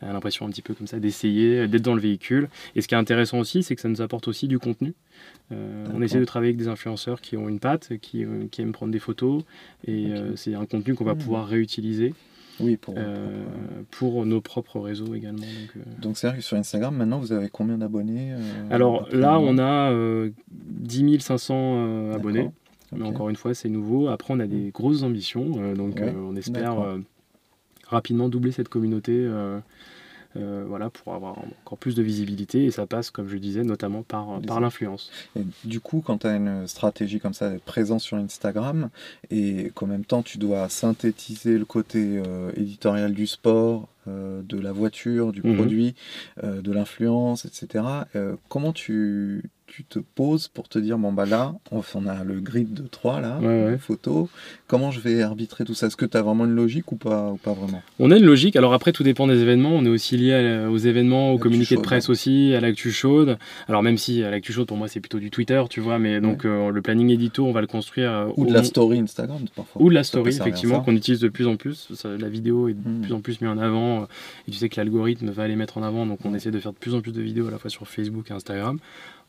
a 0.00 0.12
l'impression 0.12 0.46
un 0.46 0.50
petit 0.50 0.62
peu 0.62 0.72
comme 0.72 0.86
ça 0.86 0.98
d'essayer, 0.98 1.68
d'être 1.68 1.82
dans 1.82 1.94
le 1.94 2.00
véhicule. 2.00 2.48
Et 2.74 2.80
ce 2.80 2.88
qui 2.88 2.94
est 2.94 2.98
intéressant 2.98 3.38
aussi, 3.38 3.62
c'est 3.62 3.74
que 3.74 3.82
ça 3.82 3.90
nous 3.90 4.00
apporte 4.00 4.28
aussi 4.28 4.48
du 4.48 4.58
contenu. 4.58 4.94
on 5.50 6.00
essaie 6.00 6.18
de 6.18 6.24
travailler 6.24 6.50
avec 6.50 6.58
des 6.58 6.68
influenceurs 6.68 7.20
qui 7.20 7.36
ont 7.36 7.48
une 7.48 7.60
patte, 7.60 7.98
qui, 7.98 8.24
qui 8.50 8.62
aiment 8.62 8.72
prendre 8.72 8.92
des 8.92 8.98
photos, 8.98 9.44
et 9.86 10.08
c'est 10.36 10.54
un 10.54 10.64
contenu 10.64 10.94
qu'on 10.94 11.04
va 11.04 11.14
pouvoir 11.14 11.46
réutiliser. 11.46 12.14
Oui, 12.60 12.76
pour, 12.76 12.94
euh, 12.96 13.44
pour 13.90 14.24
nos 14.24 14.40
propres 14.40 14.80
réseaux 14.80 15.14
également. 15.14 15.40
Donc, 15.40 15.76
euh. 15.76 15.80
donc 16.00 16.16
c'est 16.16 16.28
vrai 16.28 16.36
que 16.38 16.42
sur 16.42 16.56
Instagram, 16.56 16.96
maintenant, 16.96 17.18
vous 17.18 17.32
avez 17.32 17.48
combien 17.48 17.78
d'abonnés 17.78 18.32
euh, 18.32 18.38
Alors 18.70 19.08
là, 19.12 19.38
on 19.38 19.58
a 19.58 19.90
euh, 19.92 20.30
10 20.50 21.20
500 21.20 22.12
abonnés. 22.12 22.50
Mais 22.92 23.04
encore 23.04 23.28
une 23.28 23.36
fois, 23.36 23.52
c'est 23.52 23.68
nouveau. 23.68 24.08
Après, 24.08 24.32
on 24.32 24.40
a 24.40 24.46
des 24.46 24.70
grosses 24.70 25.02
ambitions. 25.02 25.74
donc, 25.74 25.96
Ouais, 25.96 26.14
on 26.16 26.36
espère 26.36 26.76
rapidement 27.88 28.28
doubler 28.28 28.52
cette 28.52 28.68
communauté. 28.68 29.28
Euh, 30.36 30.62
euh, 30.62 30.64
voilà, 30.66 30.90
pour 30.90 31.14
avoir 31.14 31.38
encore 31.38 31.78
plus 31.78 31.94
de 31.94 32.02
visibilité. 32.02 32.64
Et 32.64 32.70
ça 32.70 32.86
passe, 32.86 33.10
comme 33.10 33.28
je 33.28 33.36
disais, 33.36 33.64
notamment 33.64 34.02
par, 34.02 34.40
Les 34.40 34.46
par 34.46 34.60
l'influence. 34.60 35.10
Et 35.36 35.42
du 35.64 35.80
coup, 35.80 36.02
quand 36.04 36.18
tu 36.18 36.26
as 36.26 36.36
une 36.36 36.66
stratégie 36.66 37.20
comme 37.20 37.34
ça 37.34 37.50
d'être 37.50 37.64
présent 37.64 37.98
sur 37.98 38.16
Instagram 38.16 38.90
et 39.30 39.70
qu'en 39.74 39.86
même 39.86 40.04
temps 40.04 40.22
tu 40.22 40.38
dois 40.38 40.68
synthétiser 40.68 41.58
le 41.58 41.64
côté 41.64 42.22
euh, 42.26 42.50
éditorial 42.56 43.12
du 43.12 43.26
sport, 43.26 43.88
euh, 44.08 44.42
de 44.42 44.58
la 44.60 44.72
voiture, 44.72 45.32
du 45.32 45.42
Mhm. 45.42 45.54
produit, 45.56 45.94
euh, 46.44 46.62
de 46.62 46.72
l'influence, 46.72 47.44
etc., 47.44 47.84
euh, 48.14 48.36
comment 48.48 48.72
tu, 48.72 49.42
tu 49.66 49.84
te 49.84 49.98
poses 49.98 50.48
pour 50.48 50.68
te 50.68 50.78
dire, 50.78 50.96
bon 50.96 51.12
bah 51.12 51.26
là, 51.26 51.54
on, 51.72 51.82
on 51.94 52.06
a 52.06 52.22
le 52.24 52.40
grid 52.40 52.72
de 52.72 52.86
3 52.86 53.20
là, 53.20 53.38
Ouais, 53.40 53.46
ouais. 53.46 53.70
les 53.72 53.78
photos, 53.78 54.28
comment 54.68 54.90
je 54.90 55.00
vais 55.00 55.22
arbitrer 55.22 55.64
tout 55.64 55.74
ça? 55.74 55.88
Est-ce 55.88 55.96
que 55.96 56.06
tu 56.06 56.16
as 56.16 56.22
vraiment 56.22 56.44
une 56.44 56.54
logique 56.54 56.92
ou 56.92 56.96
pas, 56.96 57.30
ou 57.32 57.36
pas 57.36 57.52
vraiment? 57.52 57.82
On 57.98 58.10
a 58.10 58.16
une 58.16 58.24
logique. 58.24 58.56
Alors 58.56 58.72
après, 58.74 58.92
tout 58.92 59.02
dépend 59.02 59.26
des 59.26 59.40
événements. 59.42 59.70
On 59.72 59.84
est 59.84 59.88
aussi 59.88 60.16
lié 60.16 60.34
à- 60.34 60.70
aux 60.70 60.76
événements, 60.78 61.32
aux 61.32 61.38
communiqués 61.38 61.76
de 61.76 61.80
presse 61.80 62.08
aussi, 62.08 62.54
à 62.54 62.60
l'actu 62.60 62.92
chaude. 62.92 63.38
Alors 63.68 63.82
même 63.82 63.98
si 63.98 64.22
à 64.22 64.30
l'actu 64.30 64.52
chaude, 64.52 64.66
pour 64.68 64.76
moi, 64.76 64.88
c'est 64.88 65.00
plutôt 65.00 65.18
du 65.18 65.30
Twitter, 65.30 65.62
tu 65.68 65.80
vois. 65.80 65.98
Mais 65.98 66.20
donc 66.20 66.44
euh, 66.44 66.70
le 66.70 66.80
planning 66.82 67.10
édito, 67.10 67.44
on 67.44 67.52
va 67.52 67.60
le 67.60 67.66
construire. 67.66 68.10
euh, 68.12 68.26
Ou 68.36 68.44
au 68.44 68.46
de 68.46 68.52
la 68.54 68.62
story 68.62 69.00
Instagram 69.00 69.40
parfois 69.54 69.82
Ou 69.82 69.88
de 69.90 69.94
la 69.94 70.04
story, 70.04 70.30
effectivement, 70.30 70.80
qu'on 70.80 70.94
utilise 70.94 71.20
de 71.20 71.28
plus 71.28 71.46
en 71.46 71.56
plus. 71.56 71.88
Ça, 71.94 72.08
la 72.16 72.28
vidéo 72.28 72.68
est 72.68 72.74
de 72.74 72.88
Hmm. 72.88 73.00
plus 73.02 73.12
en 73.12 73.20
plus 73.20 73.40
mise 73.40 73.50
en 73.50 73.58
avant. 73.58 74.02
euh, 74.02 74.06
Et 74.46 74.52
tu 74.52 74.56
sais 74.58 74.68
que 74.68 74.76
l'algorithme 74.80 75.28
va 75.30 75.48
les 75.48 75.56
mettre 75.56 75.76
en 75.78 75.82
avant. 75.82 76.06
Donc 76.06 76.20
on 76.24 76.34
essaie 76.34 76.50
de 76.52 76.60
faire 76.60 76.72
de 76.72 76.78
plus 76.78 76.94
en 76.94 77.00
plus 77.00 77.12
de 77.12 77.20
vidéos 77.20 77.48
à 77.48 77.50
la 77.50 77.58
fois 77.58 77.68
sur 77.70 77.86
Facebook 77.88 78.30
et 78.30 78.34
Instagram. 78.34 78.78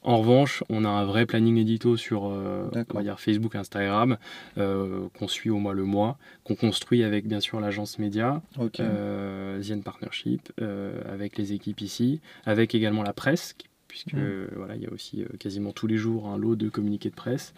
En 0.04 0.20
revanche, 0.20 0.64
on 0.70 0.86
a 0.86 0.90
un 0.90 1.06
vrai 1.06 1.26
planning 1.26 1.58
édito 1.58 1.98
sur 1.98 2.28
euh, 2.28 2.66
on 2.68 2.76
D'accord. 2.76 2.98
va 2.98 3.04
dire 3.04 3.20
Facebook, 3.20 3.56
Instagram, 3.56 4.18
euh, 4.58 5.08
qu'on 5.18 5.28
suit 5.28 5.50
au 5.50 5.58
mois 5.58 5.74
le 5.74 5.84
mois, 5.84 6.18
qu'on 6.44 6.56
construit 6.56 7.04
avec 7.04 7.28
bien 7.28 7.40
sûr 7.42 7.60
l'agence 7.60 8.00
média, 8.00 8.42
euh, 8.80 9.62
End 9.70 9.82
Partnership, 9.82 10.52
euh, 10.62 11.02
avec 11.12 11.38
les 11.38 11.54
équipes 11.54 11.82
ici, 11.82 12.22
avec 12.46 12.74
également 12.74 13.04
la 13.04 13.14
presse, 13.14 13.56
puisque 13.88 14.14
Mm. 14.14 14.20
euh, 14.20 14.48
voilà, 14.56 14.76
il 14.76 14.84
y 14.84 14.86
a 14.86 14.92
aussi 14.92 15.24
quasiment 15.40 15.72
tous 15.72 15.88
les 15.88 15.98
jours 15.98 16.28
un 16.28 16.38
lot 16.38 16.56
de 16.56 16.70
communiqués 16.70 17.10
de 17.10 17.16
presse. 17.16 17.54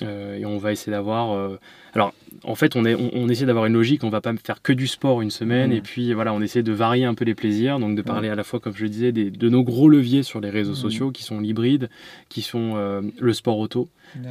Et 0.00 0.44
on 0.46 0.58
va 0.58 0.72
essayer 0.72 0.92
d'avoir. 0.92 1.58
Alors, 1.94 2.14
en 2.44 2.54
fait, 2.54 2.76
on, 2.76 2.84
est, 2.84 2.94
on, 2.94 3.10
on 3.14 3.28
essaie 3.28 3.46
d'avoir 3.46 3.66
une 3.66 3.74
logique. 3.74 4.04
On 4.04 4.10
va 4.10 4.20
pas 4.20 4.32
faire 4.36 4.62
que 4.62 4.72
du 4.72 4.86
sport 4.86 5.22
une 5.22 5.30
semaine. 5.30 5.70
Mm. 5.70 5.74
Et 5.74 5.80
puis, 5.80 6.12
voilà, 6.12 6.32
on 6.34 6.40
essaie 6.40 6.62
de 6.62 6.72
varier 6.72 7.04
un 7.04 7.14
peu 7.14 7.24
les 7.24 7.34
plaisirs. 7.34 7.78
Donc, 7.78 7.96
de 7.96 8.02
parler 8.02 8.28
à 8.28 8.34
la 8.34 8.44
fois, 8.44 8.60
comme 8.60 8.74
je 8.76 8.82
le 8.82 8.88
disais, 8.88 9.12
des- 9.12 9.30
de 9.30 9.48
nos 9.48 9.62
gros 9.62 9.88
leviers 9.88 10.22
sur 10.22 10.40
les 10.40 10.50
réseaux 10.50 10.72
Mm. 10.72 10.76
sociaux 10.76 11.10
qui 11.10 11.22
sont 11.22 11.40
l'hybride, 11.40 11.88
qui 12.28 12.42
sont 12.42 12.74
euh, 12.76 13.02
le 13.18 13.32
sport 13.32 13.58
auto. 13.58 13.88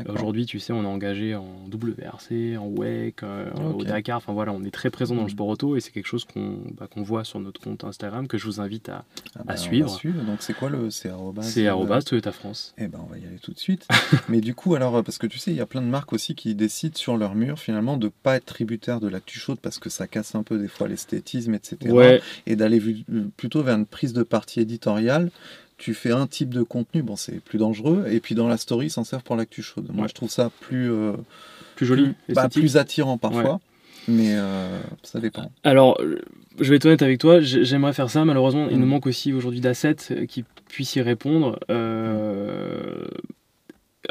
Aujourd'hui, 0.07 0.45
tu 0.45 0.59
sais, 0.59 0.71
on 0.73 0.83
est 0.83 0.87
engagé 0.87 1.35
en 1.35 1.45
WRC, 1.71 2.57
en 2.57 2.67
WEC, 2.67 3.23
euh, 3.23 3.45
au 3.75 3.83
Dakar. 3.83 4.17
Enfin, 4.17 4.33
voilà, 4.33 4.51
on 4.53 4.63
est 4.63 4.71
très 4.71 4.89
présent 4.89 5.15
dans 5.15 5.21
le 5.21 5.27
Mm. 5.27 5.31
sport 5.31 5.47
auto. 5.47 5.75
Et 5.75 5.79
c'est 5.81 5.91
quelque 5.91 6.07
chose 6.07 6.25
qu'on 6.25 6.59
bah, 6.77 6.87
voit 6.95 7.23
sur 7.23 7.39
notre 7.39 7.59
compte 7.61 7.83
Instagram 7.83 8.27
que 8.27 8.37
je 8.37 8.45
vous 8.45 8.61
invite 8.61 8.89
à. 8.89 9.03
Ah 9.35 9.39
bah, 9.45 9.53
va 9.53 9.57
suivre. 9.57 9.89
Donc 10.25 10.37
c'est 10.39 10.53
quoi 10.53 10.69
le 10.69 10.89
c'est 10.89 11.09
arrobase, 11.09 11.49
C'est 11.49 11.67
euh, 11.67 11.71
arrobas 11.71 12.01
Toyota 12.01 12.31
France. 12.31 12.73
Eh 12.77 12.87
ben 12.87 12.99
on 13.05 13.11
va 13.11 13.17
y 13.17 13.25
aller 13.25 13.37
tout 13.41 13.51
de 13.51 13.59
suite. 13.59 13.85
Mais 14.29 14.39
du 14.41 14.53
coup 14.55 14.75
alors 14.75 15.03
parce 15.03 15.17
que 15.17 15.27
tu 15.27 15.39
sais 15.39 15.51
il 15.51 15.57
y 15.57 15.61
a 15.61 15.65
plein 15.65 15.81
de 15.81 15.87
marques 15.87 16.13
aussi 16.13 16.35
qui 16.35 16.55
décident 16.55 16.95
sur 16.95 17.17
leur 17.17 17.35
mur 17.35 17.59
finalement 17.59 17.94
de 17.97 18.09
pas 18.23 18.35
être 18.37 18.45
tributaire 18.45 18.99
de 18.99 19.07
l'actu 19.07 19.39
chaude 19.39 19.59
parce 19.61 19.79
que 19.79 19.89
ça 19.89 20.07
casse 20.07 20.35
un 20.35 20.43
peu 20.43 20.57
des 20.57 20.67
fois 20.67 20.87
l'esthétisme 20.87 21.53
etc. 21.53 21.91
Ouais, 21.91 22.21
Et 22.47 22.55
d'aller 22.55 22.79
vu- 22.79 23.03
plutôt 23.37 23.61
vers 23.63 23.75
une 23.75 23.85
prise 23.85 24.13
de 24.13 24.23
parti 24.23 24.59
éditoriale. 24.59 25.31
Tu 25.77 25.93
fais 25.93 26.11
un 26.11 26.25
type 26.25 26.53
de 26.53 26.63
contenu, 26.63 27.01
bon 27.03 27.15
c'est 27.17 27.39
plus 27.41 27.57
dangereux, 27.59 28.05
et 28.09 28.21
puis 28.21 28.33
dans 28.33 28.47
la 28.47 28.55
story, 28.57 28.85
ils 28.85 28.89
s'en 28.89 29.03
servent 29.03 29.23
pour 29.23 29.35
l'actu 29.35 29.61
chaude. 29.61 29.87
Moi 29.91 30.03
Ouais. 30.03 30.07
je 30.09 30.13
trouve 30.13 30.29
ça 30.29 30.49
plus, 30.61 30.89
euh, 30.91 31.11
plus 31.75 31.85
joli, 31.85 32.13
plus, 32.25 32.33
bah, 32.33 32.47
plus 32.47 32.77
attirant 32.77 33.17
parfois, 33.17 33.59
mais 34.07 34.35
euh, 34.37 34.79
ça 35.03 35.19
dépend. 35.19 35.51
Alors, 35.65 35.99
euh, 35.99 36.19
je 36.61 36.69
vais 36.69 36.77
être 36.77 36.85
honnête 36.85 37.01
avec 37.01 37.19
toi, 37.19 37.41
j'ai- 37.41 37.65
j'aimerais 37.65 37.91
faire 37.91 38.09
ça. 38.09 38.23
Malheureusement, 38.23 38.69
il 38.69 38.77
Mm. 38.77 38.79
nous 38.79 38.85
manque 38.85 39.05
aussi 39.07 39.33
aujourd'hui 39.33 39.59
d'assets 39.59 39.97
euh, 40.11 40.25
qui 40.25 40.45
puissent 40.69 40.95
y 40.95 41.01
répondre. 41.01 41.59
Euh, 41.69 43.03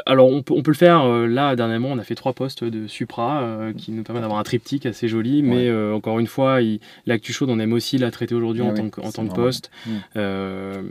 Alors, 0.05 0.27
on 0.29 0.41
peut, 0.41 0.53
on 0.53 0.61
peut 0.63 0.71
le 0.71 0.75
faire. 0.77 1.03
euh, 1.03 1.27
Là, 1.27 1.55
dernièrement, 1.55 1.89
on 1.91 1.97
a 1.97 2.03
fait 2.03 2.15
trois 2.15 2.33
postes 2.33 2.63
de 2.63 2.87
Supra 2.87 3.41
euh, 3.41 3.73
qui 3.73 3.91
nous 3.91 4.03
permettent 4.03 4.21
d'avoir 4.23 4.39
un 4.39 4.43
triptyque 4.43 4.85
assez 4.85 5.07
joli. 5.07 5.41
Mais 5.43 5.55
Ouais. 5.55 5.69
euh, 5.69 5.93
encore 5.93 6.19
une 6.19 6.27
fois, 6.27 6.59
l'actu 7.05 7.33
chaude, 7.33 7.49
on 7.49 7.59
aime 7.59 7.73
aussi 7.73 7.97
la 7.97 8.11
traiter 8.11 8.35
aujourd'hui 8.35 8.61
Ah 8.63 8.67
en, 8.67 8.71
oui, 8.71 8.75
tant 8.77 8.89
que, 8.89 9.01
en 9.01 9.11
tant 9.11 9.27
que 9.27 9.33
poste. 9.33 9.71
Mm. 9.85 9.91
Euh, 10.17 10.81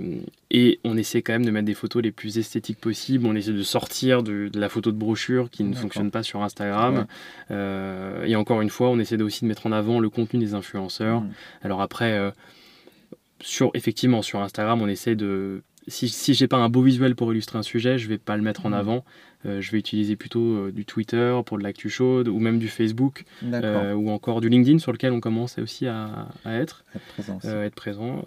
et 0.50 0.78
on 0.84 0.96
essaie 0.96 1.22
quand 1.22 1.32
même 1.32 1.44
de 1.44 1.50
mettre 1.50 1.66
des 1.66 1.74
photos 1.74 2.02
les 2.02 2.12
plus 2.12 2.38
esthétiques 2.38 2.78
possibles. 2.80 3.26
On 3.26 3.34
essaie 3.34 3.52
de 3.52 3.62
sortir 3.62 4.22
de, 4.22 4.48
de 4.48 4.60
la 4.60 4.68
photo 4.68 4.92
de 4.92 4.96
brochure 4.96 5.50
qui 5.50 5.64
ne 5.64 5.74
fonctionne 5.74 6.10
pas 6.10 6.22
sur 6.22 6.42
Instagram. 6.42 7.06
Ouais. 7.50 8.30
Et 8.30 8.36
encore 8.36 8.60
une 8.62 8.70
fois, 8.70 8.88
on 8.90 8.98
essaie 8.98 9.20
aussi 9.20 9.44
de 9.44 9.48
mettre 9.48 9.66
en 9.66 9.72
avant 9.72 10.00
le 10.00 10.08
contenu 10.10 10.38
des 10.40 10.54
influenceurs. 10.54 11.20
Mm. 11.20 11.30
Alors 11.62 11.80
après, 11.82 12.32
sur, 13.40 13.70
effectivement, 13.74 14.22
sur 14.22 14.40
Instagram, 14.40 14.80
on 14.80 14.88
essaie 14.88 15.16
de... 15.16 15.62
Si, 15.86 16.08
si 16.08 16.32
j'ai 16.34 16.48
pas 16.48 16.56
un 16.56 16.68
beau 16.70 16.80
visuel 16.82 17.14
pour 17.14 17.30
illustrer 17.32 17.58
un 17.58 17.62
sujet, 17.62 17.98
je 17.98 18.08
vais 18.08 18.16
pas 18.18 18.36
le 18.36 18.42
mettre 18.42 18.64
en 18.64 18.70
Mhm. 18.70 18.74
avant. 18.74 19.04
Euh, 19.44 19.60
je 19.60 19.70
vais 19.70 19.78
utiliser 19.78 20.16
plutôt 20.16 20.40
euh, 20.40 20.72
du 20.72 20.86
Twitter 20.86 21.38
pour 21.44 21.58
de 21.58 21.62
l'actu 21.62 21.90
chaude 21.90 22.28
ou 22.28 22.38
même 22.38 22.58
du 22.58 22.68
Facebook 22.68 23.24
euh, 23.42 23.92
ou 23.92 24.08
encore 24.10 24.40
du 24.40 24.48
LinkedIn 24.48 24.78
sur 24.78 24.92
lequel 24.92 25.12
on 25.12 25.20
commence 25.20 25.58
aussi 25.58 25.86
à, 25.86 26.28
à 26.46 26.54
être, 26.54 26.84
Être 26.94 27.04
présent 27.06 27.36
aussi. 27.36 27.48
être 27.48 27.74
présent. 27.74 28.24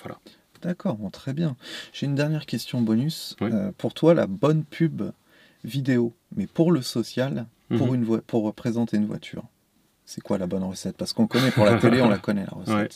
voilà. 0.00 0.18
D'accord, 0.62 0.94
bon, 0.96 1.10
très 1.10 1.34
bien. 1.34 1.56
J'ai 1.92 2.06
une 2.06 2.14
dernière 2.14 2.46
question 2.46 2.80
bonus. 2.80 3.36
Oui. 3.42 3.50
Pour 3.76 3.92
toi, 3.92 4.14
la 4.14 4.26
bonne 4.26 4.64
pub 4.64 5.02
vidéo, 5.62 6.14
mais 6.36 6.46
pour 6.46 6.72
le 6.72 6.80
social, 6.80 7.44
pour, 7.76 7.88
Mhm. 7.88 7.94
une 7.94 8.20
pour 8.22 8.44
représenter 8.44 8.96
une 8.96 9.04
voiture, 9.06 9.42
c'est 10.06 10.22
quoi 10.22 10.38
la 10.38 10.46
bonne 10.46 10.62
recette? 10.64 10.96
Parce 10.96 11.12
qu'on 11.12 11.26
connaît 11.26 11.50
pour 11.50 11.66
la 11.66 11.74
télé, 11.76 12.00
on 12.00 12.08
la 12.08 12.16
connaît 12.18 12.46
la 12.46 12.52
recette. 12.56 12.74
Ouais. 12.76 12.88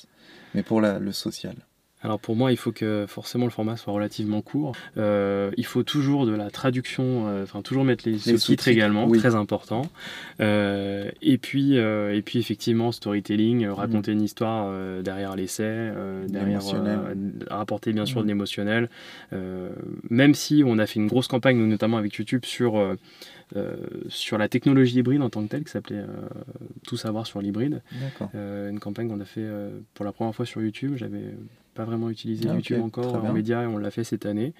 Mais 0.54 0.62
pour 0.62 0.80
la- 0.80 0.98
le 0.98 1.12
social. 1.12 1.56
Alors 2.02 2.20
pour 2.20 2.36
moi, 2.36 2.52
il 2.52 2.56
faut 2.56 2.72
que 2.72 3.06
forcément 3.08 3.44
le 3.44 3.50
format 3.50 3.76
soit 3.76 3.92
relativement 3.92 4.42
court. 4.42 4.72
Euh, 4.96 5.50
il 5.56 5.64
faut 5.64 5.82
toujours 5.82 6.26
de 6.26 6.32
la 6.32 6.50
traduction, 6.50 7.28
euh, 7.28 7.44
enfin 7.44 7.62
toujours 7.62 7.84
mettre 7.84 8.08
les, 8.08 8.18
sous-titres 8.18 8.38
sous-titres, 8.38 8.68
également, 8.68 9.06
oui. 9.06 9.18
très 9.18 9.34
important. 9.34 9.82
Euh, 10.40 11.10
et 11.22 11.38
puis 11.38 11.76
et 11.76 12.22
puis 12.22 12.38
effectivement 12.38 12.92
storytelling, 12.92 13.66
raconter 13.68 14.12
une 14.12 14.22
histoire 14.22 14.72
derrière 15.02 15.34
l'essai, 15.34 15.92
derrière 16.28 16.60
rapporter 17.50 17.92
bien 17.92 18.04
sûr 18.04 18.18
Mm. 18.18 18.22
de 18.22 18.28
l'émotionnel. 18.28 18.88
Même 20.10 20.34
si 20.34 20.62
on 20.66 20.78
a 20.78 20.86
fait 20.86 21.00
une 21.00 21.06
grosse 21.06 21.28
campagne, 21.28 21.58
notamment 21.58 21.96
avec 21.96 22.14
YouTube, 22.14 22.44
sur 22.44 22.96
euh, 23.56 23.76
sur 24.08 24.36
la 24.36 24.48
technologie 24.48 24.98
hybride 24.98 25.22
en 25.22 25.30
tant 25.30 25.42
que 25.42 25.48
telle, 25.48 25.64
qui 25.64 25.70
s'appelait 25.70 26.00
euh, 26.00 26.28
Tout 26.86 26.98
savoir 26.98 27.26
sur 27.26 27.40
l'hybride. 27.40 27.80
Euh, 28.34 28.68
une 28.68 28.78
campagne 28.78 29.08
qu'on 29.08 29.20
a 29.20 29.24
fait 29.24 29.46
pour 29.94 30.04
la 30.04 30.12
première 30.12 30.34
fois 30.34 30.44
sur 30.44 30.60
YouTube. 30.60 30.94
J'avais 30.96 31.34
pas 31.78 31.84
vraiment 31.84 32.10
utilisé 32.10 32.48
Ah, 32.50 32.54
YouTube 32.54 32.80
encore 32.82 33.14
en 33.24 33.32
média 33.32 33.62
et 33.62 33.66
on 33.66 33.78
l'a 33.78 33.90
fait 33.92 34.02
cette 34.04 34.26
année. 34.26 34.52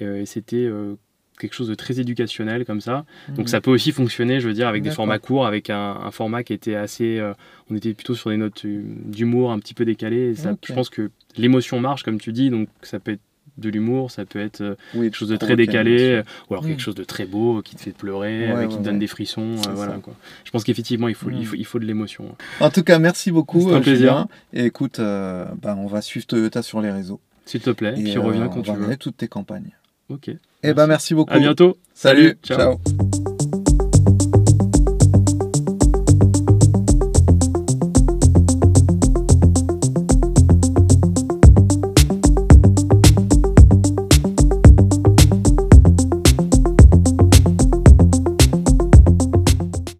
Euh, 0.00 0.20
et 0.20 0.26
c'était 0.26 0.56
euh, 0.66 0.94
quelque 1.40 1.54
chose 1.54 1.68
de 1.68 1.74
très 1.74 1.98
éducationnel 2.00 2.64
comme 2.66 2.80
ça. 2.82 3.06
Donc 3.30 3.38
Mhm. 3.40 3.46
ça 3.48 3.60
peut 3.62 3.70
aussi 3.70 3.92
fonctionner, 3.92 4.40
je 4.40 4.48
veux 4.48 4.54
dire, 4.54 4.68
avec 4.68 4.82
des 4.82 4.90
formats 4.90 5.18
courts, 5.18 5.46
avec 5.46 5.70
un, 5.70 5.92
un 6.04 6.10
format 6.10 6.42
qui 6.44 6.52
était 6.52 6.74
assez... 6.74 7.18
euh, 7.18 7.32
on 7.70 7.76
était 7.76 7.94
plutôt 7.94 8.14
sur 8.14 8.28
des 8.30 8.36
notes 8.36 8.64
d'humour 8.66 9.52
un 9.52 9.58
petit 9.58 9.72
peu 9.74 9.84
décalées. 9.86 10.30
Et 10.30 10.34
ça, 10.34 10.52
Ok. 10.52 10.58
Je 10.68 10.72
pense 10.74 10.90
que 10.90 11.10
l'émotion 11.38 11.80
marche, 11.80 12.02
comme 12.02 12.18
tu 12.20 12.32
dis, 12.32 12.50
donc 12.50 12.68
ça 12.82 13.00
peut 13.00 13.12
être 13.12 13.20
de 13.58 13.68
l'humour, 13.68 14.10
ça 14.10 14.24
peut 14.24 14.38
être 14.40 14.60
euh, 14.60 14.74
Oui, 14.94 15.06
quelque 15.06 15.16
chose 15.16 15.28
de 15.28 15.36
très 15.36 15.56
décalé, 15.56 16.10
euh, 16.16 16.22
ou 16.50 16.54
alors 16.54 16.64
Mm. 16.64 16.68
quelque 16.68 16.80
chose 16.82 16.94
de 16.94 17.04
très 17.04 17.24
beau 17.26 17.62
qui 17.62 17.76
te 17.76 17.80
fait 17.82 17.92
pleurer, 17.92 18.46
Ouais, 18.46 18.52
euh, 18.52 18.56
ouais, 18.60 18.68
qui 18.68 18.76
te 18.78 18.82
donne 18.82 18.94
ouais. 18.94 19.00
des 19.00 19.06
frissons. 19.06 19.56
euh, 19.68 19.72
voilà, 19.74 19.94
quoi. 19.94 20.14
Je 20.44 20.50
pense 20.50 20.64
qu'effectivement, 20.64 21.08
il 21.08 21.14
faut, 21.14 21.30
Mm. 21.30 21.36
il, 21.40 21.46
faut, 21.46 21.56
il 21.56 21.64
faut 21.64 21.78
de 21.78 21.84
l'émotion. 21.84 22.34
En 22.60 22.70
tout 22.70 22.82
cas, 22.82 22.98
merci 22.98 23.30
beaucoup, 23.32 23.60
C'est 23.68 23.74
un 23.74 23.78
euh, 23.78 23.80
plaisir. 23.80 23.98
Julien. 24.12 24.28
Et 24.52 24.64
écoute, 24.66 24.98
euh, 25.00 25.46
bah, 25.62 25.74
on 25.78 25.86
va 25.86 26.00
suivre 26.02 26.26
Toyota 26.26 26.62
sur 26.62 26.80
les 26.80 26.90
réseaux. 26.90 27.20
S'il 27.46 27.60
te 27.60 27.70
plaît, 27.70 27.94
Et 27.96 28.02
puis 28.02 28.16
euh, 28.16 28.20
reviens 28.20 28.46
on 28.46 28.48
quand 28.48 28.62
tu 28.62 28.70
va 28.70 28.76
veux. 28.76 28.96
toutes 28.96 29.16
tes 29.16 29.28
campagnes. 29.28 29.70
Ok. 30.08 30.30
Eh 30.62 30.74
ben, 30.74 30.86
merci 30.86 31.14
beaucoup. 31.14 31.32
À 31.32 31.38
bientôt. 31.38 31.76
Salut. 31.94 32.36
Ciao. 32.42 32.58
Ciao. 32.58 33.25